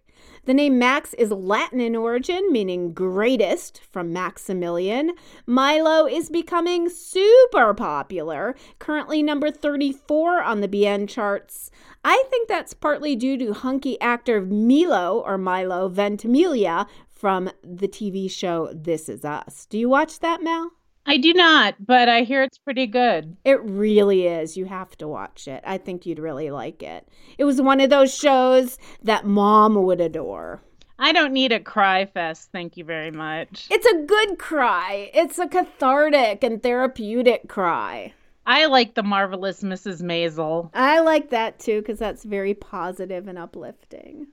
The 0.50 0.56
name 0.56 0.80
Max 0.80 1.14
is 1.14 1.30
Latin 1.30 1.80
in 1.80 1.96
origin, 1.96 2.52
meaning 2.52 2.92
greatest 2.92 3.82
from 3.84 4.12
Maximilian. 4.12 5.12
Milo 5.46 6.08
is 6.08 6.32
becoming 6.32 6.90
super 6.90 7.76
popular, 7.76 8.56
currently 8.80 9.22
number 9.22 9.52
34 9.52 10.42
on 10.42 10.62
the 10.62 10.68
BN 10.68 11.08
charts. 11.08 11.70
I 12.04 12.24
think 12.32 12.48
that's 12.48 12.74
partly 12.74 13.16
due 13.16 13.38
to 13.38 13.54
hunky 13.54 14.02
actor 14.02 14.42
Milo 14.42 15.20
or 15.20 15.38
Milo 15.38 15.88
Ventimiglia 15.88 16.88
from 17.08 17.52
the 17.64 17.88
TV 17.88 18.28
show 18.28 18.74
This 18.74 19.08
Is 19.08 19.24
Us. 19.24 19.68
Do 19.68 19.78
you 19.78 19.88
watch 19.88 20.20
that, 20.22 20.42
Mel? 20.42 20.72
I 21.06 21.18
do 21.18 21.34
not, 21.34 21.76
but 21.86 22.08
I 22.08 22.22
hear 22.22 22.44
it's 22.44 22.58
pretty 22.58 22.86
good. 22.86 23.36
It 23.44 23.62
really 23.64 24.28
is. 24.28 24.56
You 24.58 24.66
have 24.66 24.96
to 24.98 25.08
watch 25.08 25.48
it. 25.48 25.64
I 25.66 25.78
think 25.78 26.06
you'd 26.06 26.20
really 26.20 26.52
like 26.52 26.84
it. 26.84 27.08
It 27.38 27.46
was 27.46 27.62
one 27.62 27.82
of 27.82 27.90
those 27.90 28.16
shows 28.16 28.78
that 29.04 29.26
mom 29.26 29.76
would 29.84 30.02
adore. 30.02 30.62
I 31.02 31.14
don't 31.14 31.32
need 31.32 31.54
a 31.54 31.62
cry 31.62 32.06
fest, 32.06 32.50
thank 32.52 32.76
you 32.76 32.84
very 32.84 33.10
much. 33.10 33.68
It's 33.72 33.86
a 33.86 34.04
good 34.04 34.38
cry. 34.38 35.10
It's 35.14 35.40
a 35.40 35.48
cathartic 35.48 36.44
and 36.44 36.62
therapeutic 36.62 37.48
cry. 37.48 38.14
I 38.46 38.66
like 38.66 38.96
the 38.96 39.04
marvelous 39.04 39.64
Mrs. 39.64 40.02
Maisel. 40.02 40.72
I 40.74 41.00
like 41.00 41.30
that 41.30 41.60
too 41.60 41.82
because 41.82 42.00
that's 42.00 42.24
very 42.24 42.54
positive 42.54 43.28
and 43.28 43.38
uplifting. 43.38 44.28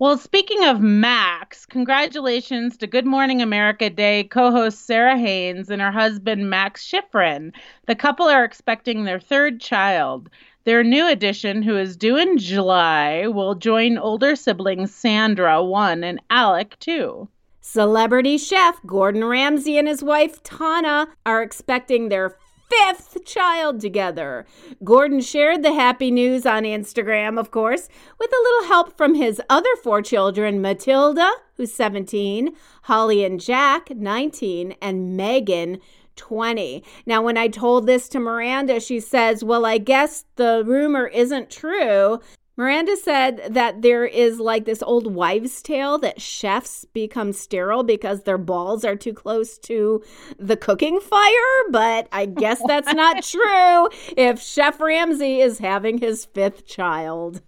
Well, 0.00 0.16
speaking 0.16 0.64
of 0.64 0.80
Max, 0.80 1.66
congratulations 1.66 2.76
to 2.76 2.86
Good 2.86 3.04
Morning 3.04 3.42
America 3.42 3.90
Day 3.90 4.22
co 4.22 4.52
host 4.52 4.86
Sara 4.86 5.18
Haines 5.18 5.70
and 5.70 5.82
her 5.82 5.90
husband 5.90 6.48
Max 6.48 6.86
Shifrin. 6.86 7.52
The 7.86 7.96
couple 7.96 8.28
are 8.28 8.44
expecting 8.44 9.02
their 9.02 9.18
third 9.18 9.60
child. 9.60 10.30
Their 10.62 10.84
new 10.84 11.08
addition, 11.08 11.62
who 11.62 11.76
is 11.76 11.96
due 11.96 12.16
in 12.16 12.38
July, 12.38 13.26
will 13.26 13.56
join 13.56 13.98
older 13.98 14.36
siblings 14.36 14.94
Sandra, 14.94 15.64
1, 15.64 16.04
and 16.04 16.20
Alec, 16.30 16.78
2. 16.78 17.28
Celebrity 17.60 18.38
chef 18.38 18.80
Gordon 18.86 19.24
Ramsay 19.24 19.78
and 19.78 19.88
his 19.88 20.04
wife 20.04 20.40
Tana 20.44 21.08
are 21.26 21.42
expecting 21.42 22.08
their 22.08 22.36
fifth 22.68 23.24
child 23.24 23.80
together. 23.80 24.46
Gordon 24.84 25.20
shared 25.20 25.62
the 25.62 25.72
happy 25.72 26.10
news 26.10 26.46
on 26.46 26.64
Instagram, 26.64 27.38
of 27.38 27.50
course, 27.50 27.88
with 28.18 28.30
a 28.30 28.42
little 28.42 28.68
help 28.68 28.96
from 28.96 29.14
his 29.14 29.40
other 29.48 29.74
four 29.82 30.02
children 30.02 30.60
Matilda, 30.60 31.30
who's 31.56 31.72
17, 31.72 32.54
Holly 32.82 33.24
and 33.24 33.40
Jack, 33.40 33.90
19, 33.90 34.74
and 34.80 35.16
Megan, 35.16 35.80
20. 36.16 36.82
Now, 37.06 37.22
when 37.22 37.38
I 37.38 37.48
told 37.48 37.86
this 37.86 38.08
to 38.10 38.20
Miranda, 38.20 38.80
she 38.80 39.00
says, 39.00 39.42
Well, 39.42 39.64
I 39.64 39.78
guess 39.78 40.24
the 40.36 40.62
rumor 40.66 41.06
isn't 41.06 41.50
true. 41.50 42.20
Miranda 42.58 42.96
said 42.96 43.54
that 43.54 43.82
there 43.82 44.04
is 44.04 44.40
like 44.40 44.64
this 44.64 44.82
old 44.82 45.14
wives' 45.14 45.62
tale 45.62 45.96
that 45.98 46.20
chefs 46.20 46.84
become 46.86 47.32
sterile 47.32 47.84
because 47.84 48.24
their 48.24 48.36
balls 48.36 48.84
are 48.84 48.96
too 48.96 49.12
close 49.12 49.58
to 49.58 50.02
the 50.40 50.56
cooking 50.56 50.98
fire, 50.98 51.62
but 51.70 52.08
I 52.10 52.26
guess 52.26 52.60
that's 52.66 52.92
not 52.92 53.22
true 53.22 53.88
if 54.16 54.42
Chef 54.42 54.80
Ramsay 54.80 55.40
is 55.40 55.58
having 55.58 55.98
his 55.98 56.24
fifth 56.24 56.66
child. 56.66 57.42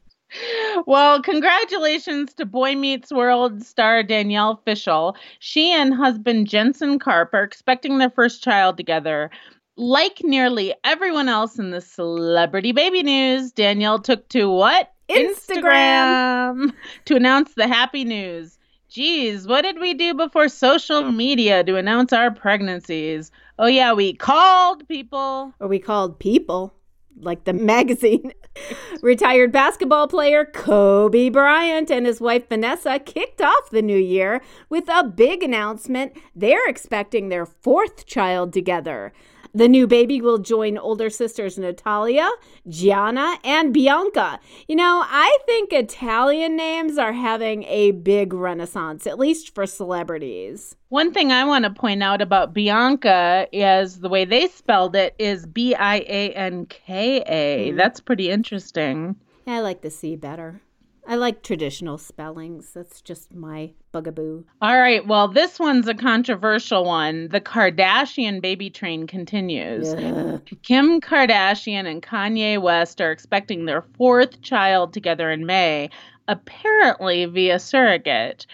Well, 0.86 1.20
congratulations 1.22 2.32
to 2.34 2.46
Boy 2.46 2.76
Meets 2.76 3.10
World 3.10 3.64
star 3.64 4.04
Danielle 4.04 4.62
Fishel. 4.64 5.16
She 5.40 5.72
and 5.72 5.92
husband 5.92 6.46
Jensen 6.46 7.00
Karp 7.00 7.34
are 7.34 7.42
expecting 7.42 7.98
their 7.98 8.10
first 8.10 8.44
child 8.44 8.76
together. 8.76 9.32
Like 9.76 10.20
nearly 10.22 10.72
everyone 10.84 11.28
else 11.28 11.58
in 11.58 11.70
the 11.70 11.80
celebrity 11.80 12.70
baby 12.70 13.02
news, 13.02 13.50
Danielle 13.50 13.98
took 13.98 14.28
to 14.28 14.48
what? 14.48 14.92
Instagram. 15.10 16.72
to 17.04 17.16
announce 17.16 17.54
the 17.54 17.66
happy 17.66 18.04
news. 18.04 18.58
Geez, 18.88 19.46
what 19.46 19.62
did 19.62 19.78
we 19.78 19.94
do 19.94 20.14
before 20.14 20.48
social 20.48 21.12
media 21.12 21.62
to 21.62 21.76
announce 21.76 22.12
our 22.12 22.32
pregnancies? 22.32 23.30
Oh, 23.58 23.66
yeah, 23.66 23.92
we 23.92 24.14
called 24.14 24.86
people. 24.88 25.54
Or 25.60 25.68
we 25.68 25.78
called 25.78 26.18
people, 26.18 26.74
like 27.20 27.44
the 27.44 27.52
magazine. 27.52 28.32
Retired 29.02 29.52
basketball 29.52 30.08
player 30.08 30.44
Kobe 30.44 31.28
Bryant 31.28 31.88
and 31.90 32.04
his 32.04 32.20
wife 32.20 32.48
Vanessa 32.48 32.98
kicked 32.98 33.40
off 33.40 33.70
the 33.70 33.80
new 33.80 33.96
year 33.96 34.42
with 34.68 34.88
a 34.88 35.04
big 35.04 35.44
announcement. 35.44 36.12
They're 36.34 36.68
expecting 36.68 37.28
their 37.28 37.46
fourth 37.46 38.06
child 38.06 38.52
together. 38.52 39.12
The 39.52 39.68
new 39.68 39.86
baby 39.86 40.20
will 40.20 40.38
join 40.38 40.78
older 40.78 41.10
sisters 41.10 41.58
Natalia, 41.58 42.30
Gianna, 42.68 43.36
and 43.42 43.74
Bianca. 43.74 44.38
You 44.68 44.76
know, 44.76 45.02
I 45.04 45.38
think 45.44 45.72
Italian 45.72 46.56
names 46.56 46.98
are 46.98 47.12
having 47.12 47.64
a 47.64 47.90
big 47.90 48.32
renaissance, 48.32 49.06
at 49.06 49.18
least 49.18 49.54
for 49.54 49.66
celebrities. 49.66 50.76
One 50.88 51.12
thing 51.12 51.32
I 51.32 51.44
want 51.44 51.64
to 51.64 51.70
point 51.70 52.02
out 52.02 52.22
about 52.22 52.54
Bianca 52.54 53.48
is 53.52 54.00
the 54.00 54.08
way 54.08 54.24
they 54.24 54.46
spelled 54.46 54.94
it 54.94 55.14
is 55.18 55.46
B 55.46 55.74
I 55.74 55.96
A 55.96 56.32
N 56.32 56.66
K 56.66 57.22
A. 57.22 57.68
Mm-hmm. 57.68 57.76
That's 57.76 58.00
pretty 58.00 58.30
interesting. 58.30 59.16
I 59.46 59.60
like 59.60 59.82
the 59.82 59.90
C 59.90 60.14
better. 60.14 60.60
I 61.06 61.16
like 61.16 61.42
traditional 61.42 61.98
spellings. 61.98 62.72
That's 62.72 63.00
just 63.00 63.34
my 63.34 63.72
bugaboo. 63.92 64.44
All 64.62 64.78
right, 64.78 65.06
well, 65.06 65.28
this 65.28 65.58
one's 65.58 65.88
a 65.88 65.94
controversial 65.94 66.84
one. 66.84 67.28
The 67.28 67.40
Kardashian 67.40 68.40
baby 68.40 68.70
train 68.70 69.06
continues. 69.06 69.92
Ugh. 69.94 70.42
Kim 70.62 71.00
Kardashian 71.00 71.90
and 71.90 72.02
Kanye 72.02 72.60
West 72.60 73.00
are 73.00 73.10
expecting 73.10 73.64
their 73.64 73.82
fourth 73.96 74.40
child 74.42 74.92
together 74.92 75.30
in 75.30 75.46
May, 75.46 75.90
apparently 76.28 77.24
via 77.24 77.58
surrogate. 77.58 78.46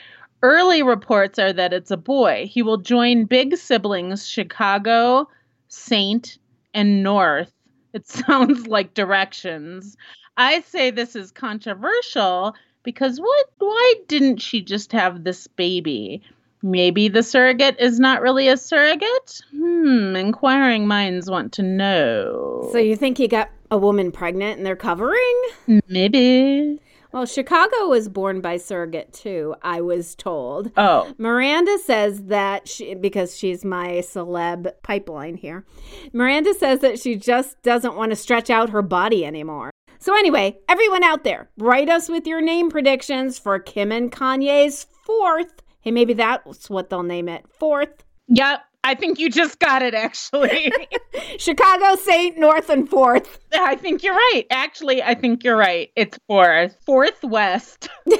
Early 0.42 0.82
reports 0.82 1.38
are 1.38 1.52
that 1.52 1.72
it's 1.72 1.90
a 1.90 1.96
boy. 1.96 2.48
He 2.50 2.62
will 2.62 2.78
join 2.78 3.24
big 3.24 3.56
siblings 3.56 4.26
Chicago, 4.26 5.28
Saint, 5.68 6.38
and 6.72 7.02
North. 7.02 7.52
It 7.92 8.06
sounds 8.08 8.66
like 8.66 8.94
directions. 8.94 9.96
I 10.36 10.60
say 10.62 10.90
this 10.90 11.16
is 11.16 11.30
controversial 11.30 12.54
because 12.82 13.18
what 13.18 13.46
why 13.58 13.94
didn't 14.06 14.38
she 14.38 14.62
just 14.62 14.92
have 14.92 15.24
this 15.24 15.46
baby? 15.46 16.22
Maybe 16.62 17.08
the 17.08 17.22
surrogate 17.22 17.76
is 17.78 18.00
not 18.00 18.22
really 18.22 18.48
a 18.48 18.56
surrogate? 18.56 19.40
Hmm, 19.52 20.16
inquiring 20.16 20.86
minds 20.86 21.30
want 21.30 21.52
to 21.54 21.62
know. 21.62 22.68
So 22.72 22.78
you 22.78 22.96
think 22.96 23.18
he 23.18 23.28
got 23.28 23.50
a 23.70 23.78
woman 23.78 24.10
pregnant 24.12 24.58
and 24.58 24.66
they're 24.66 24.76
covering? 24.76 25.42
Maybe. 25.88 26.80
Well, 27.12 27.24
Chicago 27.24 27.86
was 27.86 28.08
born 28.08 28.40
by 28.40 28.58
surrogate 28.58 29.12
too, 29.12 29.54
I 29.62 29.80
was 29.80 30.14
told. 30.14 30.70
Oh, 30.76 31.14
Miranda 31.18 31.78
says 31.78 32.24
that 32.24 32.68
she, 32.68 32.94
because 32.94 33.36
she's 33.36 33.64
my 33.64 34.02
celeb 34.02 34.70
pipeline 34.82 35.36
here, 35.36 35.64
Miranda 36.12 36.52
says 36.52 36.80
that 36.80 36.98
she 36.98 37.16
just 37.16 37.62
doesn't 37.62 37.96
want 37.96 38.10
to 38.10 38.16
stretch 38.16 38.50
out 38.50 38.70
her 38.70 38.82
body 38.82 39.24
anymore. 39.24 39.70
So, 39.98 40.14
anyway, 40.16 40.58
everyone 40.68 41.02
out 41.02 41.24
there, 41.24 41.48
write 41.58 41.88
us 41.88 42.08
with 42.08 42.26
your 42.26 42.40
name 42.40 42.70
predictions 42.70 43.38
for 43.38 43.58
Kim 43.58 43.90
and 43.92 44.10
Kanye's 44.12 44.86
fourth. 45.04 45.62
Hey, 45.80 45.90
maybe 45.90 46.14
that's 46.14 46.68
what 46.68 46.90
they'll 46.90 47.02
name 47.02 47.28
it. 47.28 47.44
Fourth. 47.58 48.04
yep. 48.28 48.60
I 48.84 48.94
think 48.94 49.18
you 49.18 49.28
just 49.28 49.58
got 49.58 49.82
it 49.82 49.94
actually. 49.94 50.72
Chicago, 51.38 51.96
St. 51.96 52.38
North, 52.38 52.70
and 52.70 52.88
fourth. 52.88 53.40
I 53.52 53.74
think 53.74 54.04
you're 54.04 54.14
right. 54.14 54.44
Actually, 54.48 55.02
I 55.02 55.14
think 55.14 55.42
you're 55.42 55.56
right. 55.56 55.90
It's 55.96 56.16
fourth. 56.28 56.76
Fourth 56.86 57.24
West. 57.24 57.88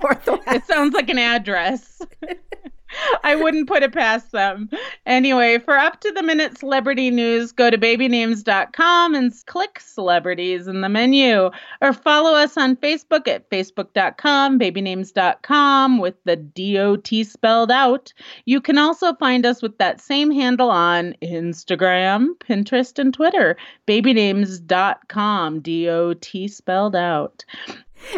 fourth 0.00 0.26
West. 0.26 0.42
It 0.48 0.66
sounds 0.66 0.94
like 0.94 1.10
an 1.10 1.18
address. 1.18 2.02
I 3.24 3.36
wouldn't 3.36 3.68
put 3.68 3.82
it 3.82 3.92
past 3.92 4.32
them. 4.32 4.68
Anyway, 5.06 5.58
for 5.58 5.76
up 5.76 6.00
to 6.00 6.12
the 6.12 6.22
minute 6.22 6.58
celebrity 6.58 7.10
news, 7.10 7.52
go 7.52 7.70
to 7.70 7.78
babynames.com 7.78 9.14
and 9.14 9.32
click 9.46 9.80
celebrities 9.80 10.66
in 10.66 10.80
the 10.80 10.88
menu 10.88 11.50
or 11.80 11.92
follow 11.92 12.34
us 12.34 12.56
on 12.56 12.76
Facebook 12.76 13.28
at 13.28 13.48
facebook.com, 13.50 14.58
babynames.com 14.58 15.98
with 15.98 16.14
the 16.24 16.36
DOT 16.36 17.26
spelled 17.26 17.70
out. 17.70 18.12
You 18.44 18.60
can 18.60 18.78
also 18.78 19.14
find 19.14 19.46
us 19.46 19.62
with 19.62 19.78
that 19.78 20.00
same 20.00 20.30
handle 20.30 20.70
on 20.70 21.14
Instagram, 21.22 22.34
Pinterest, 22.38 22.98
and 22.98 23.12
Twitter, 23.14 23.56
babynames.com, 23.86 25.60
DOT 25.60 26.50
spelled 26.50 26.96
out. 26.96 27.44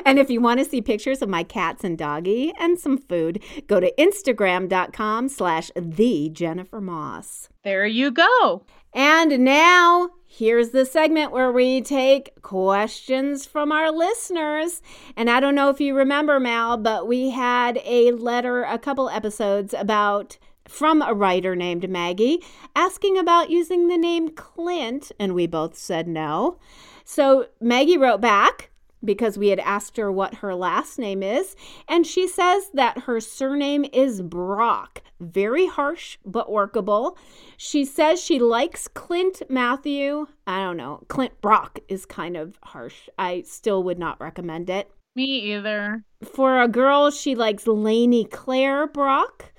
And 0.05 0.19
if 0.19 0.31
you 0.31 0.41
want 0.41 0.61
to 0.61 0.65
see 0.65 0.81
pictures 0.81 1.23
of 1.23 1.29
my 1.29 1.43
cats 1.43 1.85
and 1.85 1.97
doggy 1.97 2.53
and 2.59 2.79
some 2.79 2.99
food, 2.99 3.43
go 3.67 3.81
to 3.81 3.93
instagram.com 3.99 5.29
slash 5.29 5.71
the 5.77 6.29
Jennifer 6.31 6.81
Moss. 6.81 7.49
There 7.63 7.87
you 7.87 8.11
go. 8.11 8.65
And 8.95 9.45
now, 9.45 10.11
here's 10.27 10.71
the 10.71 10.85
segment 10.85 11.33
where 11.33 11.51
we 11.51 11.81
take 11.81 12.43
questions 12.43 13.47
from 13.47 13.73
our 13.73 13.91
listeners. 13.91 14.83
And 15.17 15.31
I 15.31 15.41
don't 15.41 15.55
know 15.55 15.71
if 15.71 15.81
you 15.81 15.97
remember, 15.97 16.39
Mal, 16.39 16.77
but 16.77 17.07
we 17.07 17.31
had 17.31 17.81
a 17.85 18.11
letter 18.13 18.65
a 18.65 18.79
couple 18.79 19.09
episodes 19.09 19.73
about 19.73 20.39
from 20.69 21.03
a 21.03 21.15
writer 21.15 21.57
named 21.57 21.89
Maggie 21.89 22.43
asking 22.77 23.19
about 23.19 23.51
using 23.51 23.89
the 23.89 23.97
name 23.97 24.31
Clint, 24.31 25.11
and 25.19 25.35
we 25.35 25.47
both 25.47 25.77
said 25.77 26.07
no. 26.07 26.59
So 27.05 27.47
Maggie 27.61 27.99
wrote 27.99 28.21
back 28.21 28.71
because 29.05 29.39
we 29.39 29.49
had 29.49 29.59
asked 29.61 29.97
her 29.97 30.11
what 30.11 30.37
her 30.37 30.55
last 30.55 30.99
name 30.99 31.23
is, 31.23 31.57
and 31.89 32.07
she 32.07 32.27
says 32.27 32.71
that 32.75 33.01
her 33.01 33.21
surname 33.21 33.85
is 33.93 34.23
Brock. 34.23 35.03
Very 35.21 35.67
harsh, 35.67 36.19
but 36.25 36.51
workable. 36.51 37.17
She 37.57 37.85
says 37.85 38.21
she 38.21 38.39
likes 38.39 38.89
Clint 38.89 39.43
Matthew. 39.49 40.27
I 40.47 40.63
don't 40.63 40.77
know. 40.77 41.05
Clint 41.09 41.41
Brock 41.41 41.79
is 41.89 42.07
kind 42.07 42.37
of 42.37 42.59
harsh. 42.65 43.09
I 43.19 43.43
still 43.47 43.83
would 43.85 43.99
not 43.99 44.21
recommend 44.21 44.69
it. 44.69 44.91
Me 45.15 45.55
either. 45.55 46.05
For 46.25 46.61
a 46.61 46.69
girl, 46.69 47.11
she 47.11 47.35
likes 47.35 47.67
Lainey 47.67 48.25
Claire 48.25 48.87
Brock. 48.87 49.53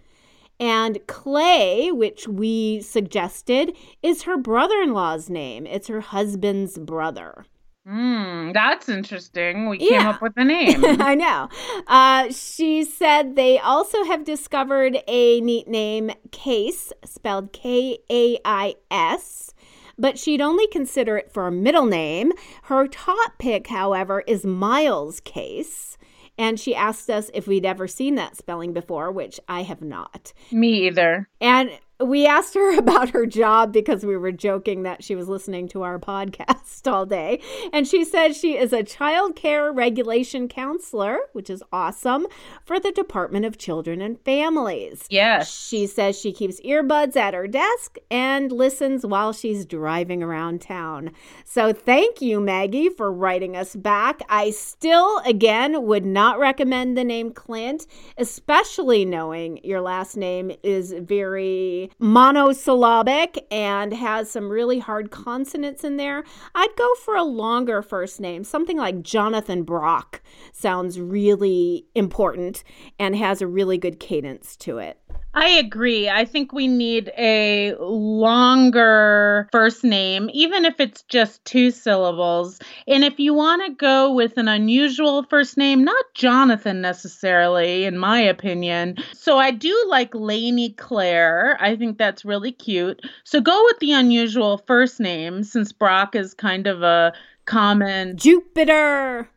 And 0.59 1.05
Clay, 1.07 1.91
which 1.91 2.27
we 2.27 2.81
suggested, 2.81 3.75
is 4.01 4.23
her 4.23 4.37
brother 4.37 4.81
in 4.81 4.93
law's 4.93 5.29
name. 5.29 5.65
It's 5.65 5.87
her 5.87 6.01
husband's 6.01 6.77
brother. 6.77 7.45
Hmm, 7.85 8.51
that's 8.53 8.87
interesting. 8.87 9.67
We 9.67 9.77
came 9.77 10.07
up 10.07 10.21
with 10.21 10.33
a 10.37 10.45
name. 10.45 10.83
I 11.01 11.15
know. 11.15 11.49
Uh, 11.87 12.31
she 12.31 12.85
said 12.85 13.35
they 13.35 13.59
also 13.59 14.05
have 14.05 14.23
discovered 14.23 14.99
a 15.07 15.41
neat 15.41 15.67
name, 15.67 16.11
Case, 16.31 16.93
spelled 17.03 17.51
K 17.51 17.99
A 18.09 18.37
I 18.45 18.75
S, 18.89 19.53
but 19.97 20.17
she'd 20.17 20.39
only 20.39 20.67
consider 20.67 21.17
it 21.17 21.31
for 21.31 21.45
a 21.47 21.51
middle 21.51 21.85
name. 21.85 22.31
Her 22.63 22.87
top 22.87 23.37
pick, 23.37 23.67
however, 23.67 24.23
is 24.27 24.45
Miles 24.45 25.19
Case. 25.19 25.97
And 26.37 26.59
she 26.59 26.73
asked 26.73 27.09
us 27.09 27.29
if 27.33 27.47
we'd 27.47 27.65
ever 27.65 27.87
seen 27.87 28.15
that 28.15 28.35
spelling 28.37 28.73
before, 28.73 29.11
which 29.11 29.39
I 29.47 29.61
have 29.63 29.81
not. 29.81 30.33
Me 30.51 30.87
either. 30.87 31.27
And 31.39 31.69
we 32.03 32.25
asked 32.25 32.53
her 32.55 32.77
about 32.77 33.09
her 33.11 33.25
job 33.25 33.71
because 33.71 34.05
we 34.05 34.17
were 34.17 34.31
joking 34.31 34.83
that 34.83 35.03
she 35.03 35.15
was 35.15 35.27
listening 35.27 35.67
to 35.69 35.83
our 35.83 35.99
podcast 36.03 36.91
all 36.91 37.05
day. 37.05 37.41
And 37.71 37.87
she 37.87 38.03
said 38.03 38.35
she 38.35 38.57
is 38.57 38.73
a 38.73 38.83
child 38.83 39.35
care 39.35 39.71
regulation 39.71 40.47
counselor, 40.47 41.17
which 41.33 41.49
is 41.49 41.63
awesome, 41.71 42.27
for 42.65 42.79
the 42.79 42.91
Department 42.91 43.45
of 43.45 43.57
Children 43.57 44.01
and 44.01 44.19
Families. 44.21 45.05
Yes. 45.09 45.53
She 45.53 45.87
says 45.87 46.19
she 46.19 46.31
keeps 46.31 46.59
earbuds 46.61 47.15
at 47.15 47.33
her 47.33 47.47
desk 47.47 47.97
and 48.11 48.51
listens 48.51 49.05
while 49.05 49.33
she's 49.33 49.65
driving 49.65 50.21
around 50.21 50.61
town. 50.61 51.11
So 51.45 51.73
thank 51.73 52.21
you, 52.21 52.39
Maggie, 52.39 52.89
for 52.89 53.11
writing 53.11 53.55
us 53.55 53.75
back. 53.75 54.21
I 54.29 54.51
still, 54.51 55.19
again, 55.19 55.85
would 55.85 56.05
not 56.05 56.39
recommend 56.39 56.97
the 56.97 57.03
name 57.03 57.31
Clint, 57.31 57.87
especially 58.17 59.05
knowing 59.05 59.59
your 59.63 59.81
last 59.81 60.17
name 60.17 60.51
is 60.63 60.93
very 60.93 61.91
monosyllabic 61.99 63.45
and 63.51 63.93
has 63.93 64.29
some 64.31 64.49
really 64.49 64.79
hard 64.79 65.11
consonants 65.11 65.83
in 65.83 65.97
there. 65.97 66.23
I'd 66.55 66.75
go 66.77 66.93
for 67.03 67.15
a 67.15 67.23
longer 67.23 67.81
first 67.81 68.19
name, 68.19 68.43
something 68.43 68.77
like 68.77 69.03
Jonathan 69.03 69.63
Brock 69.63 70.21
sounds 70.51 70.99
really 70.99 71.85
important 71.95 72.63
and 72.99 73.15
has 73.15 73.41
a 73.41 73.47
really 73.47 73.77
good 73.77 73.99
cadence 73.99 74.55
to 74.57 74.77
it. 74.77 74.99
I 75.35 75.49
agree. 75.49 76.09
I 76.09 76.25
think 76.25 76.53
we 76.53 76.67
need 76.67 77.11
a 77.17 77.73
longer 77.79 79.49
first 79.51 79.83
name, 79.83 80.29
even 80.31 80.63
if 80.63 80.79
it's 80.79 81.01
just 81.03 81.43
two 81.43 81.71
syllables. 81.71 82.59
And 82.87 83.03
if 83.03 83.19
you 83.19 83.33
want 83.33 83.65
to 83.65 83.73
go 83.73 84.13
with 84.13 84.37
an 84.37 84.47
unusual 84.47 85.23
first 85.23 85.57
name, 85.57 85.83
not 85.83 86.05
Jonathan 86.13 86.81
necessarily, 86.81 87.85
in 87.85 87.97
my 87.97 88.19
opinion. 88.19 88.97
So 89.13 89.39
I 89.39 89.49
do 89.49 89.75
like 89.89 90.13
Lainey 90.13 90.73
Claire. 90.73 91.57
I 91.59 91.75
think 91.75 91.97
that's 91.97 92.23
really 92.23 92.51
cute. 92.51 93.01
So 93.23 93.41
go 93.41 93.63
with 93.65 93.79
the 93.79 93.93
unusual 93.93 94.59
first 94.67 94.99
name 94.99 95.43
since 95.43 95.71
Brock 95.71 96.15
is 96.15 96.35
kind 96.35 96.67
of 96.67 96.83
a 96.83 97.11
common. 97.45 98.17
Jupiter. 98.17 99.29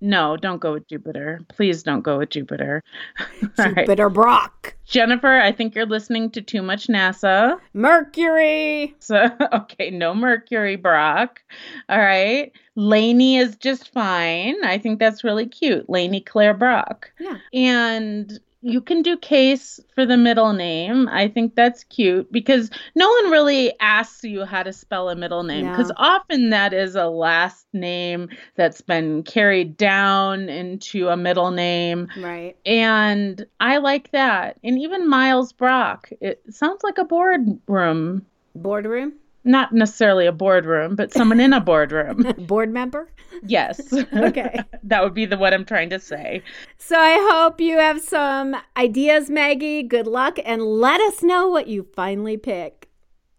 No, 0.00 0.36
don't 0.36 0.60
go 0.60 0.74
with 0.74 0.88
Jupiter. 0.88 1.40
Please 1.48 1.82
don't 1.82 2.02
go 2.02 2.18
with 2.18 2.30
Jupiter. 2.30 2.82
Jupiter 3.56 4.06
right. 4.08 4.14
Brock. 4.14 4.74
Jennifer, 4.84 5.40
I 5.40 5.52
think 5.52 5.74
you're 5.74 5.86
listening 5.86 6.30
to 6.30 6.42
too 6.42 6.62
much 6.62 6.86
NASA. 6.86 7.58
Mercury. 7.72 8.94
So, 8.98 9.28
okay, 9.52 9.90
no 9.90 10.14
Mercury 10.14 10.76
Brock. 10.76 11.42
All 11.88 11.98
right. 11.98 12.52
Lainey 12.74 13.38
is 13.38 13.56
just 13.56 13.92
fine. 13.92 14.62
I 14.64 14.78
think 14.78 14.98
that's 14.98 15.24
really 15.24 15.46
cute. 15.46 15.88
Lainey 15.88 16.20
Claire 16.20 16.54
Brock. 16.54 17.10
Yeah. 17.18 17.38
And 17.54 18.38
you 18.62 18.80
can 18.80 19.02
do 19.02 19.16
case 19.16 19.78
for 19.94 20.06
the 20.06 20.16
middle 20.16 20.52
name. 20.52 21.08
I 21.08 21.28
think 21.28 21.54
that's 21.54 21.84
cute 21.84 22.30
because 22.32 22.70
no 22.94 23.08
one 23.08 23.30
really 23.30 23.78
asks 23.80 24.24
you 24.24 24.44
how 24.44 24.62
to 24.62 24.72
spell 24.72 25.08
a 25.08 25.14
middle 25.14 25.42
name 25.42 25.68
because 25.68 25.88
no. 25.88 25.94
often 25.98 26.50
that 26.50 26.72
is 26.72 26.96
a 26.96 27.06
last 27.06 27.66
name 27.72 28.28
that's 28.56 28.80
been 28.80 29.22
carried 29.22 29.76
down 29.76 30.48
into 30.48 31.08
a 31.08 31.16
middle 31.16 31.50
name. 31.50 32.08
Right. 32.18 32.56
And 32.64 33.46
I 33.60 33.78
like 33.78 34.10
that. 34.12 34.58
And 34.64 34.78
even 34.78 35.08
Miles 35.08 35.52
Brock, 35.52 36.10
it 36.20 36.42
sounds 36.50 36.82
like 36.82 36.98
a 36.98 37.04
boardroom. 37.04 38.26
Boardroom? 38.54 39.14
Not 39.46 39.72
necessarily 39.72 40.26
a 40.26 40.32
boardroom, 40.32 40.96
but 40.96 41.12
someone 41.12 41.38
in 41.38 41.52
a 41.52 41.60
boardroom. 41.60 42.22
Board 42.46 42.72
member? 42.72 43.08
Yes. 43.44 43.80
Okay. 44.12 44.58
that 44.82 45.02
would 45.04 45.14
be 45.14 45.24
the 45.24 45.36
what 45.36 45.54
I'm 45.54 45.64
trying 45.64 45.90
to 45.90 46.00
say. 46.00 46.42
So 46.78 46.98
I 46.98 47.16
hope 47.30 47.60
you 47.60 47.78
have 47.78 48.00
some 48.00 48.56
ideas, 48.76 49.30
Maggie. 49.30 49.82
Good 49.82 50.06
luck 50.06 50.38
and 50.44 50.62
let 50.62 51.00
us 51.00 51.22
know 51.22 51.48
what 51.48 51.68
you 51.68 51.86
finally 51.94 52.36
pick. 52.36 52.88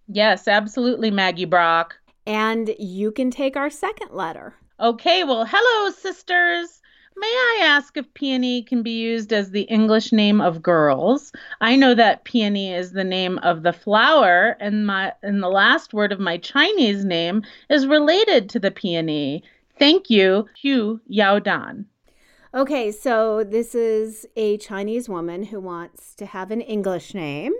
Yes, 0.08 0.48
absolutely, 0.48 1.12
Maggie 1.12 1.46
Brock. 1.46 1.96
And 2.26 2.74
you 2.80 3.12
can 3.12 3.32
take 3.32 3.58
our 3.58 3.70
second 3.70 4.12
letter. 4.12 4.56
Okay, 4.80 5.24
well, 5.24 5.46
hello, 5.46 5.92
sisters. 5.92 6.77
May 7.20 7.28
I 7.28 7.60
ask 7.64 7.98
if 7.98 8.14
peony 8.14 8.62
can 8.62 8.84
be 8.84 8.92
used 8.92 9.34
as 9.34 9.50
the 9.50 9.64
English 9.64 10.12
name 10.12 10.40
of 10.40 10.62
girls? 10.62 11.32
I 11.62 11.76
know 11.76 11.96
that 11.96 12.26
peony 12.26 12.72
is 12.72 12.92
the 12.92 13.04
name 13.04 13.40
of 13.40 13.64
the 13.64 13.74
flower, 13.74 14.56
and 14.60 14.86
my 14.86 15.14
and 15.24 15.42
the 15.42 15.50
last 15.50 15.96
word 15.96 16.12
of 16.12 16.20
my 16.20 16.38
Chinese 16.38 17.04
name 17.04 17.42
is 17.72 17.88
related 17.88 18.50
to 18.50 18.60
the 18.60 18.70
peony. 18.70 19.44
Thank 19.80 20.12
you, 20.12 20.48
Hu 20.62 21.02
Yao 21.08 21.40
Dan. 21.40 21.88
Okay, 22.54 22.92
so 22.92 23.44
this 23.44 23.74
is 23.74 24.28
a 24.36 24.58
Chinese 24.58 25.10
woman 25.10 25.44
who 25.44 25.60
wants 25.60 26.14
to 26.16 26.28
have 26.28 26.52
an 26.52 26.62
English 26.62 27.16
name. 27.16 27.54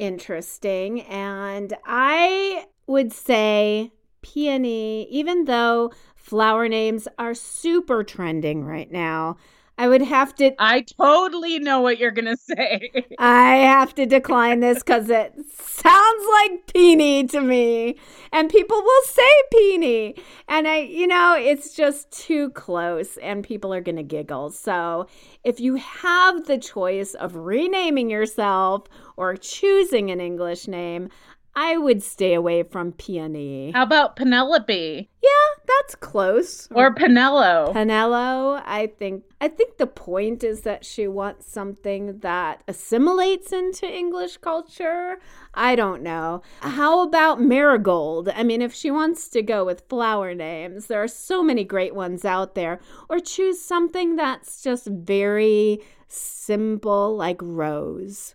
Interesting. 0.00 1.02
And 1.02 1.74
I 1.84 2.66
would 2.88 3.12
say 3.12 3.92
peony, 4.22 5.06
even 5.10 5.44
though 5.44 5.92
flower 6.24 6.68
names 6.68 7.06
are 7.18 7.34
super 7.34 8.02
trending 8.02 8.64
right 8.64 8.90
now. 8.90 9.36
I 9.76 9.88
would 9.88 10.02
have 10.02 10.34
to. 10.36 10.52
I 10.58 10.82
totally 10.82 11.58
know 11.58 11.80
what 11.80 11.98
you're 11.98 12.12
going 12.12 12.26
to 12.26 12.36
say. 12.36 12.90
I 13.18 13.56
have 13.56 13.94
to 13.96 14.06
decline 14.06 14.60
this 14.60 14.78
because 14.78 15.10
it 15.10 15.34
sounds 15.52 16.24
like 16.32 16.72
peony 16.72 17.26
to 17.26 17.40
me. 17.40 17.96
And 18.32 18.48
people 18.48 18.80
will 18.80 19.02
say 19.04 19.28
peony. 19.52 20.14
And 20.48 20.68
I, 20.68 20.78
you 20.78 21.08
know, 21.08 21.36
it's 21.36 21.74
just 21.74 22.10
too 22.12 22.50
close 22.50 23.16
and 23.16 23.42
people 23.42 23.74
are 23.74 23.80
going 23.80 23.96
to 23.96 24.04
giggle. 24.04 24.50
So 24.50 25.08
if 25.42 25.58
you 25.58 25.74
have 25.74 26.46
the 26.46 26.58
choice 26.58 27.14
of 27.14 27.34
renaming 27.34 28.10
yourself 28.10 28.84
or 29.16 29.36
choosing 29.36 30.10
an 30.12 30.20
English 30.20 30.68
name, 30.68 31.08
I 31.56 31.76
would 31.76 32.02
stay 32.02 32.34
away 32.34 32.64
from 32.64 32.92
peony. 32.92 33.70
How 33.72 33.84
about 33.84 34.16
Penelope? 34.16 35.08
Yeah, 35.22 35.62
that's 35.66 35.94
close. 35.94 36.68
Or 36.72 36.94
Penelo. 36.94 37.72
Penelo, 37.72 38.60
I 38.66 38.88
think 38.98 39.24
I 39.40 39.48
think 39.48 39.78
the 39.78 39.86
point 39.86 40.42
is 40.42 40.62
that 40.62 40.84
she 40.84 41.06
wants 41.06 41.50
something 41.50 42.18
that 42.20 42.62
assimilates 42.66 43.52
into 43.52 43.86
English 43.86 44.38
culture. 44.38 45.18
I 45.54 45.76
don't 45.76 46.02
know. 46.02 46.42
How 46.60 47.02
about 47.02 47.40
Marigold? 47.40 48.30
I 48.30 48.42
mean, 48.42 48.60
if 48.60 48.74
she 48.74 48.90
wants 48.90 49.28
to 49.28 49.42
go 49.42 49.64
with 49.64 49.88
flower 49.88 50.34
names, 50.34 50.86
there 50.86 51.02
are 51.02 51.08
so 51.08 51.42
many 51.42 51.62
great 51.62 51.94
ones 51.94 52.24
out 52.24 52.54
there. 52.54 52.80
Or 53.08 53.20
choose 53.20 53.60
something 53.60 54.16
that's 54.16 54.62
just 54.62 54.86
very 54.86 55.80
simple 56.08 57.16
like 57.16 57.40
Rose. 57.40 58.34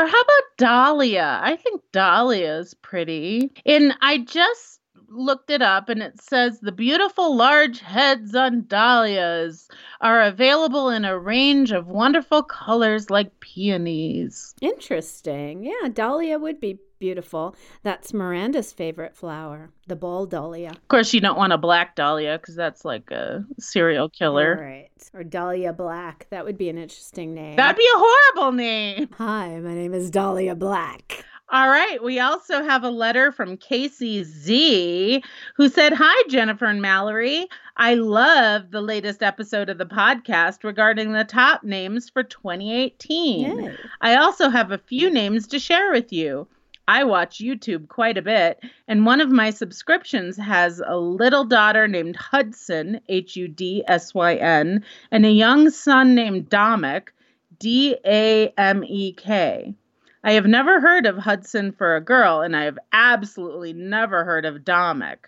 Or 0.00 0.06
how 0.06 0.20
about 0.20 0.56
Dahlia? 0.56 1.40
I 1.42 1.56
think 1.56 1.82
Dahlia 1.92 2.60
is 2.60 2.72
pretty. 2.72 3.52
And 3.66 3.92
I 4.00 4.16
just 4.16 4.79
looked 5.10 5.50
it 5.50 5.62
up 5.62 5.88
and 5.88 6.02
it 6.02 6.20
says 6.22 6.60
the 6.60 6.72
beautiful 6.72 7.36
large 7.36 7.80
heads 7.80 8.34
on 8.34 8.64
dahlias 8.66 9.68
are 10.00 10.22
available 10.22 10.88
in 10.88 11.04
a 11.04 11.18
range 11.18 11.72
of 11.72 11.88
wonderful 11.88 12.42
colors 12.42 13.10
like 13.10 13.40
peonies. 13.40 14.54
Interesting. 14.60 15.64
Yeah, 15.64 15.88
dahlia 15.92 16.38
would 16.38 16.60
be 16.60 16.78
beautiful. 17.00 17.56
That's 17.82 18.12
Miranda's 18.12 18.72
favorite 18.72 19.16
flower, 19.16 19.70
the 19.88 19.96
ball 19.96 20.26
dahlia. 20.26 20.70
Of 20.70 20.88
course, 20.88 21.12
you 21.12 21.20
don't 21.20 21.38
want 21.38 21.52
a 21.52 21.58
black 21.58 21.96
dahlia 21.96 22.38
because 22.38 22.54
that's 22.54 22.84
like 22.84 23.10
a 23.10 23.44
serial 23.58 24.08
killer. 24.08 24.58
Right. 24.60 24.90
Or 25.14 25.24
Dahlia 25.24 25.72
Black. 25.72 26.26
That 26.30 26.44
would 26.44 26.58
be 26.58 26.68
an 26.68 26.76
interesting 26.76 27.34
name. 27.34 27.56
That'd 27.56 27.78
be 27.78 27.88
a 27.94 27.98
horrible 27.98 28.52
name. 28.52 29.08
Hi, 29.16 29.58
my 29.58 29.74
name 29.74 29.94
is 29.94 30.10
Dahlia 30.10 30.54
Black. 30.54 31.19
All 31.52 31.68
right. 31.68 32.00
We 32.00 32.20
also 32.20 32.62
have 32.62 32.84
a 32.84 32.90
letter 32.90 33.32
from 33.32 33.56
Casey 33.56 34.22
Z 34.22 35.20
who 35.56 35.68
said, 35.68 35.92
Hi, 35.92 36.28
Jennifer 36.28 36.66
and 36.66 36.80
Mallory. 36.80 37.48
I 37.76 37.94
love 37.94 38.70
the 38.70 38.80
latest 38.80 39.20
episode 39.20 39.68
of 39.68 39.76
the 39.76 39.84
podcast 39.86 40.62
regarding 40.62 41.12
the 41.12 41.24
top 41.24 41.64
names 41.64 42.08
for 42.08 42.22
2018. 42.22 43.58
Yay. 43.58 43.74
I 44.00 44.14
also 44.14 44.48
have 44.48 44.70
a 44.70 44.78
few 44.78 45.10
names 45.10 45.48
to 45.48 45.58
share 45.58 45.90
with 45.90 46.12
you. 46.12 46.46
I 46.86 47.02
watch 47.02 47.38
YouTube 47.38 47.88
quite 47.88 48.16
a 48.16 48.22
bit, 48.22 48.60
and 48.86 49.06
one 49.06 49.20
of 49.20 49.30
my 49.30 49.50
subscriptions 49.50 50.36
has 50.36 50.80
a 50.84 50.96
little 50.96 51.44
daughter 51.44 51.88
named 51.88 52.16
Hudson, 52.16 53.00
H 53.08 53.34
U 53.36 53.48
D 53.48 53.82
S 53.88 54.14
Y 54.14 54.34
N, 54.36 54.84
and 55.10 55.26
a 55.26 55.30
young 55.30 55.70
son 55.70 56.14
named 56.14 56.48
Damek, 56.48 57.08
D 57.58 57.96
A 58.04 58.52
M 58.56 58.84
E 58.84 59.12
K. 59.12 59.74
I 60.22 60.32
have 60.32 60.46
never 60.46 60.80
heard 60.80 61.06
of 61.06 61.16
Hudson 61.16 61.72
for 61.72 61.96
a 61.96 62.00
girl, 62.00 62.42
and 62.42 62.54
I 62.54 62.64
have 62.64 62.78
absolutely 62.92 63.72
never 63.72 64.24
heard 64.24 64.44
of 64.44 64.64
Damek. 64.64 65.18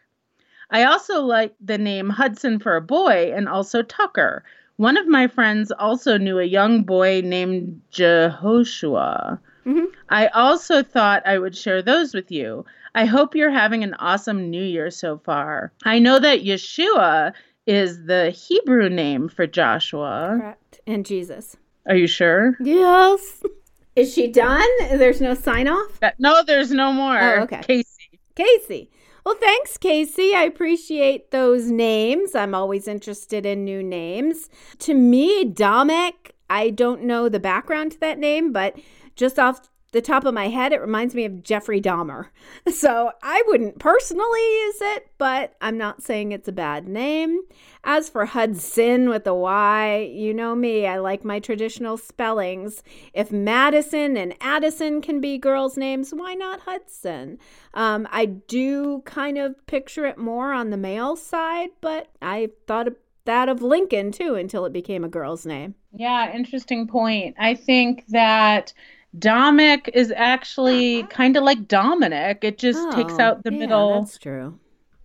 I 0.70 0.84
also 0.84 1.20
like 1.22 1.54
the 1.60 1.78
name 1.78 2.10
Hudson 2.10 2.58
for 2.58 2.76
a 2.76 2.82
boy 2.82 3.32
and 3.34 3.48
also 3.48 3.82
Tucker. 3.82 4.44
One 4.76 4.96
of 4.96 5.06
my 5.06 5.28
friends 5.28 5.70
also 5.70 6.18
knew 6.18 6.38
a 6.38 6.44
young 6.44 6.82
boy 6.82 7.22
named 7.24 7.82
Jehoshua. 7.92 9.38
Mm-hmm. 9.66 9.84
I 10.08 10.26
also 10.28 10.82
thought 10.82 11.26
I 11.26 11.38
would 11.38 11.56
share 11.56 11.82
those 11.82 12.14
with 12.14 12.30
you. 12.30 12.64
I 12.94 13.04
hope 13.04 13.34
you're 13.34 13.50
having 13.50 13.84
an 13.84 13.94
awesome 13.94 14.50
new 14.50 14.62
year 14.62 14.90
so 14.90 15.18
far. 15.18 15.72
I 15.84 15.98
know 15.98 16.18
that 16.18 16.42
Yeshua 16.42 17.32
is 17.66 18.04
the 18.06 18.30
Hebrew 18.30 18.88
name 18.88 19.28
for 19.28 19.46
Joshua. 19.46 20.38
Correct. 20.38 20.80
And 20.86 21.06
Jesus. 21.06 21.56
Are 21.86 21.96
you 21.96 22.06
sure? 22.06 22.56
Yes. 22.60 23.42
Is 23.94 24.12
she 24.14 24.28
done? 24.28 24.68
There's 24.80 25.20
no 25.20 25.34
sign 25.34 25.68
off? 25.68 26.00
No, 26.18 26.42
there's 26.42 26.70
no 26.70 26.92
more. 26.92 27.20
Oh, 27.20 27.42
okay. 27.42 27.60
Casey. 27.62 28.20
Casey. 28.34 28.90
Well, 29.24 29.36
thanks, 29.36 29.76
Casey. 29.76 30.34
I 30.34 30.42
appreciate 30.42 31.30
those 31.30 31.70
names. 31.70 32.34
I'm 32.34 32.54
always 32.54 32.88
interested 32.88 33.46
in 33.46 33.64
new 33.64 33.82
names. 33.82 34.48
To 34.80 34.94
me, 34.94 35.44
Damek, 35.44 36.32
I 36.50 36.70
don't 36.70 37.02
know 37.02 37.28
the 37.28 37.38
background 37.38 37.92
to 37.92 38.00
that 38.00 38.18
name, 38.18 38.52
but 38.52 38.76
just 39.14 39.38
off 39.38 39.68
the 39.92 40.00
top 40.02 40.24
of 40.24 40.34
my 40.34 40.48
head, 40.48 40.72
it 40.72 40.80
reminds 40.80 41.14
me 41.14 41.24
of 41.24 41.42
Jeffrey 41.42 41.80
Dahmer. 41.80 42.28
So 42.72 43.12
I 43.22 43.42
wouldn't 43.46 43.78
personally 43.78 44.40
use 44.40 44.78
it, 44.80 45.08
but 45.18 45.54
I'm 45.60 45.76
not 45.76 46.02
saying 46.02 46.32
it's 46.32 46.48
a 46.48 46.52
bad 46.52 46.88
name. 46.88 47.42
As 47.84 48.08
for 48.08 48.24
Hudson 48.24 49.08
with 49.08 49.26
a 49.26 49.34
Y, 49.34 50.10
you 50.12 50.32
know 50.32 50.54
me, 50.54 50.86
I 50.86 50.98
like 50.98 51.24
my 51.24 51.38
traditional 51.38 51.96
spellings. 51.96 52.82
If 53.12 53.30
Madison 53.30 54.16
and 54.16 54.34
Addison 54.40 55.00
can 55.00 55.20
be 55.20 55.38
girls' 55.38 55.76
names, 55.76 56.12
why 56.14 56.34
not 56.34 56.60
Hudson? 56.60 57.38
Um, 57.74 58.08
I 58.10 58.26
do 58.26 59.02
kind 59.04 59.38
of 59.38 59.54
picture 59.66 60.06
it 60.06 60.18
more 60.18 60.52
on 60.52 60.70
the 60.70 60.76
male 60.76 61.14
side, 61.14 61.70
but 61.80 62.08
I 62.20 62.50
thought 62.66 62.88
that 63.24 63.48
of 63.48 63.62
Lincoln 63.62 64.12
too 64.12 64.34
until 64.34 64.64
it 64.64 64.72
became 64.72 65.04
a 65.04 65.08
girl's 65.08 65.46
name. 65.46 65.74
Yeah, 65.92 66.34
interesting 66.34 66.88
point. 66.88 67.36
I 67.38 67.54
think 67.54 68.06
that 68.08 68.72
Domic 69.18 69.90
is 69.94 70.12
actually 70.16 71.04
kind 71.04 71.36
of 71.36 71.44
like 71.44 71.68
Dominic. 71.68 72.38
It 72.42 72.58
just 72.58 72.90
takes 72.90 73.18
Oh, 73.18 73.22
out 73.24 73.44
the 73.44 73.52
yeah, 73.52 73.58
middle 73.58 74.00
That's 74.00 74.18
true. 74.18 74.58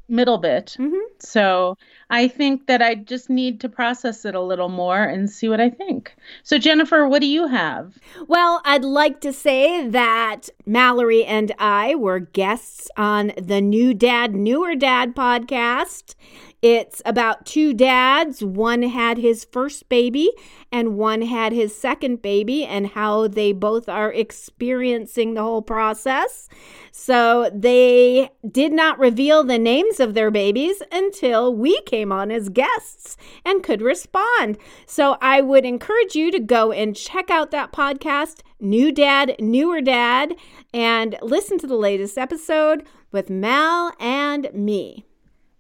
middle 0.10 0.38
bit. 0.38 0.76
hmm 0.78 0.94
So 1.20 1.78
I 2.10 2.30
think 2.30 2.68
that 2.68 2.82
I 2.82 2.96
just 2.96 3.30
need 3.30 3.60
to 3.62 3.70
process 3.70 4.24
it 4.24 4.34
a 4.36 4.42
little 4.42 4.70
more 4.70 5.04
and 5.04 5.30
see 5.30 5.50
what 5.50 5.60
I 5.60 5.70
think. 5.70 6.16
So 6.44 6.58
Jennifer, 6.58 7.08
what 7.08 7.20
do 7.20 7.28
you 7.28 7.48
have? 7.48 7.98
Well, 8.28 8.62
I'd 8.64 8.86
like 8.86 9.20
to 9.22 9.34
say 9.34 9.86
that 9.90 10.50
Mallory 10.66 11.26
and 11.26 11.52
I 11.60 11.96
were 11.96 12.20
guests 12.20 12.90
on 12.96 13.34
the 13.38 13.60
New 13.60 13.94
Dad, 13.94 14.34
Newer 14.34 14.76
Dad 14.76 15.14
podcast. 15.16 16.16
It's 16.62 17.02
about 17.06 17.46
two 17.46 17.74
dads. 17.74 18.44
One 18.44 18.82
had 18.82 19.20
his 19.20 19.46
first 19.46 19.90
baby 19.90 20.32
and 20.72 20.98
one 20.98 21.22
had 21.22 21.54
his 21.54 21.76
second 21.76 22.22
baby, 22.22 22.66
and 22.66 22.88
how 22.88 23.28
they 23.28 23.54
both 23.54 23.88
are 23.88 24.12
experiencing 24.12 25.34
the 25.34 25.42
whole 25.42 25.62
process. 25.62 26.50
So 26.92 27.50
they 27.54 28.32
did 28.50 28.74
not 28.74 29.00
reveal 29.00 29.44
the 29.44 29.60
names 29.60 30.00
of 30.00 30.14
their 30.14 30.32
babies 30.32 30.82
until 30.92 31.54
we 31.56 31.80
came 31.82 32.12
on 32.12 32.32
as 32.32 32.50
guests 32.50 33.18
and 33.46 33.64
could 33.64 33.82
respond. 33.82 34.58
So 34.86 35.18
I 35.22 35.42
would 35.42 35.64
encourage 35.64 36.16
you 36.16 36.32
to 36.32 36.40
go 36.40 36.72
and 36.72 36.96
check 36.96 37.30
out 37.30 37.52
that 37.52 37.72
podcast, 37.72 38.42
New 38.60 38.92
Dad, 38.92 39.36
Newer 39.40 39.82
Dad, 39.82 40.36
and 40.74 41.18
listen 41.22 41.58
to 41.60 41.68
the 41.68 41.76
latest 41.76 42.18
episode 42.18 42.84
with 43.12 43.30
Mal 43.30 43.94
and 44.00 44.50
me. 44.54 45.06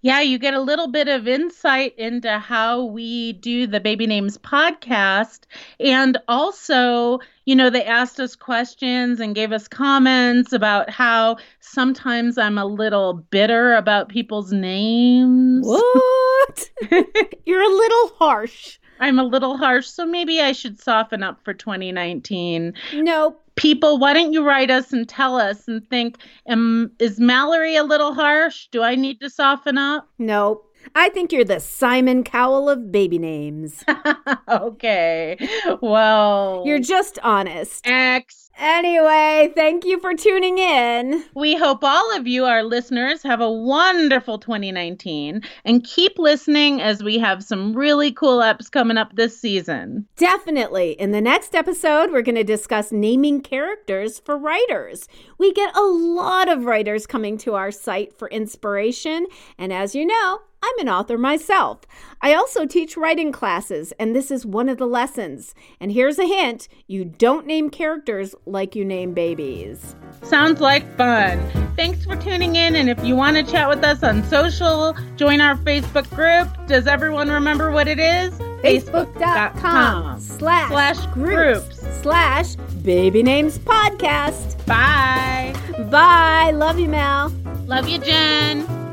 Yeah, 0.01 0.21
you 0.21 0.38
get 0.38 0.53
a 0.53 0.62
little 0.62 0.88
bit 0.88 1.07
of 1.07 1.27
insight 1.27 1.97
into 1.97 2.38
how 2.38 2.86
we 2.86 3.33
do 3.33 3.65
the 3.65 3.79
Baby 3.79 4.05
Names 4.05 4.38
podcast. 4.38 5.41
And 5.79 6.17
also, 6.27 7.19
you 7.45 7.55
know, 7.55 7.69
they 7.69 7.83
asked 7.83 8.19
us 8.19 8.36
questions 8.36 9.19
and 9.19 9.33
gave 9.33 9.51
us 9.51 9.67
comments 9.67 10.53
about 10.53 10.89
how 10.91 11.38
sometimes 11.62 12.38
I'm 12.38 12.60
a 12.60 12.65
little 12.65 13.13
bitter 13.13 13.73
about 13.73 14.10
people's 14.10 14.51
names. 14.53 15.65
What? 15.65 16.69
You're 17.45 17.63
a 17.63 17.75
little 17.75 18.07
harsh. 18.17 18.77
I'm 18.99 19.19
a 19.19 19.23
little 19.23 19.57
harsh, 19.57 19.88
so 19.88 20.05
maybe 20.05 20.41
I 20.41 20.51
should 20.51 20.79
soften 20.79 21.23
up 21.23 21.43
for 21.43 21.53
2019. 21.53 22.73
Nope. 22.93 23.46
People, 23.58 23.98
why 23.98 24.13
don't 24.13 24.34
you 24.34 24.46
write 24.46 24.70
us 24.70 24.93
and 24.93 25.10
tell 25.10 25.36
us 25.36 25.67
and 25.67 25.88
think, 25.89 26.17
am, 26.48 26.91
is 27.00 27.20
Mallory 27.20 27.76
a 27.76 27.84
little 27.84 28.13
harsh? 28.13 28.67
Do 28.72 28.84
I 28.84 28.96
need 28.96 29.20
to 29.22 29.30
soften 29.30 29.78
up? 29.78 30.08
Nope. 30.20 30.66
I 30.95 31.10
think 31.10 31.32
you're 31.32 31.43
the 31.43 31.60
Simon 31.60 32.23
Cowell 32.23 32.69
of 32.69 32.91
baby 32.91 33.19
names. 33.19 33.84
okay. 34.50 35.38
Well, 35.82 36.63
You're 36.65 36.80
just 36.80 37.19
honest. 37.23 37.86
X. 37.88 38.47
Anyway, 38.60 39.52
thank 39.56 39.86
you 39.86 40.00
for 40.00 40.15
tuning 40.15 40.58
in. 40.58 41.23
We 41.36 41.56
hope 41.56 41.84
all 41.84 42.17
of 42.17 42.26
you, 42.26 42.45
our 42.45 42.63
listeners, 42.63 43.21
have 43.21 43.39
a 43.39 43.52
wonderful 43.52 44.39
2019 44.39 45.43
and 45.63 45.84
keep 45.84 46.17
listening 46.17 46.82
as 46.82 47.04
we 47.04 47.19
have 47.19 47.43
some 47.43 47.73
really 47.73 48.12
cool 48.12 48.39
apps 48.39 48.71
coming 48.71 48.97
up 48.97 49.15
this 49.15 49.39
season. 49.39 50.08
Definitely. 50.15 50.93
In 50.93 51.12
the 51.12 51.21
next 51.21 51.54
episode, 51.54 52.12
we're 52.12 52.23
going 52.23 52.34
to 52.34 52.43
discuss 52.43 52.91
naming 52.91 53.41
characters 53.41 54.17
for 54.17 54.36
writers. 54.36 55.08
We 55.38 55.54
get 55.54 55.78
a 55.78 55.84
lot 55.84 56.50
of 56.50 56.65
writers 56.65 57.06
coming 57.06 57.38
to 57.39 57.54
our 57.54 57.69
site 57.69 58.17
for 58.17 58.28
inspiration, 58.30 59.28
and 59.60 59.71
as 59.71 59.93
you 59.93 60.04
know, 60.04 60.39
I'm 60.63 60.80
an 60.80 60.89
author 60.89 61.17
myself. 61.17 61.82
I 62.22 62.34
also 62.34 62.65
teach 62.65 62.98
writing 62.98 63.32
classes, 63.32 63.93
and 64.00 64.15
this 64.15 64.32
is 64.32 64.46
one 64.46 64.70
of 64.70 64.78
the 64.78 64.88
lessons. 64.88 65.54
And 65.80 65.91
here's 65.91 66.17
a 66.17 66.26
hint 66.26 66.67
you 66.88 67.06
don't 67.06 67.46
name 67.46 67.70
characters 67.70 68.34
like 68.46 68.76
you 68.76 68.84
name 68.84 69.13
babies. 69.13 69.96
Sounds 70.24 70.60
like 70.60 70.84
fun. 70.98 71.39
Thanks 71.76 72.04
for 72.06 72.15
tuning 72.15 72.56
in. 72.56 72.76
And 72.76 72.89
if 72.89 73.04
you 73.04 73.15
want 73.15 73.38
to 73.38 73.43
chat 73.43 73.70
with 73.70 73.84
us 73.84 74.02
on 74.04 74.24
social, 74.24 74.96
join 75.15 75.41
our 75.41 75.56
Facebook 75.58 76.10
group. 76.10 76.67
Does 76.67 76.88
everyone 76.88 77.30
remember 77.30 77.72
what 77.72 77.88
it 77.88 78.00
is? 78.00 78.34
Facebook.com 78.63 80.20
slash, 80.20 80.70
slash 80.70 81.06
groups 81.13 81.82
slash 82.02 82.56
baby 82.82 83.22
names 83.22 83.60
podcast. 83.60 84.65
Bye. 84.65 85.54
Bye. 85.91 86.52
Love 86.52 86.80
you, 86.80 86.88
Mel. 86.88 87.30
Love 87.67 87.88
you, 87.88 88.00
Jen. 88.00 88.87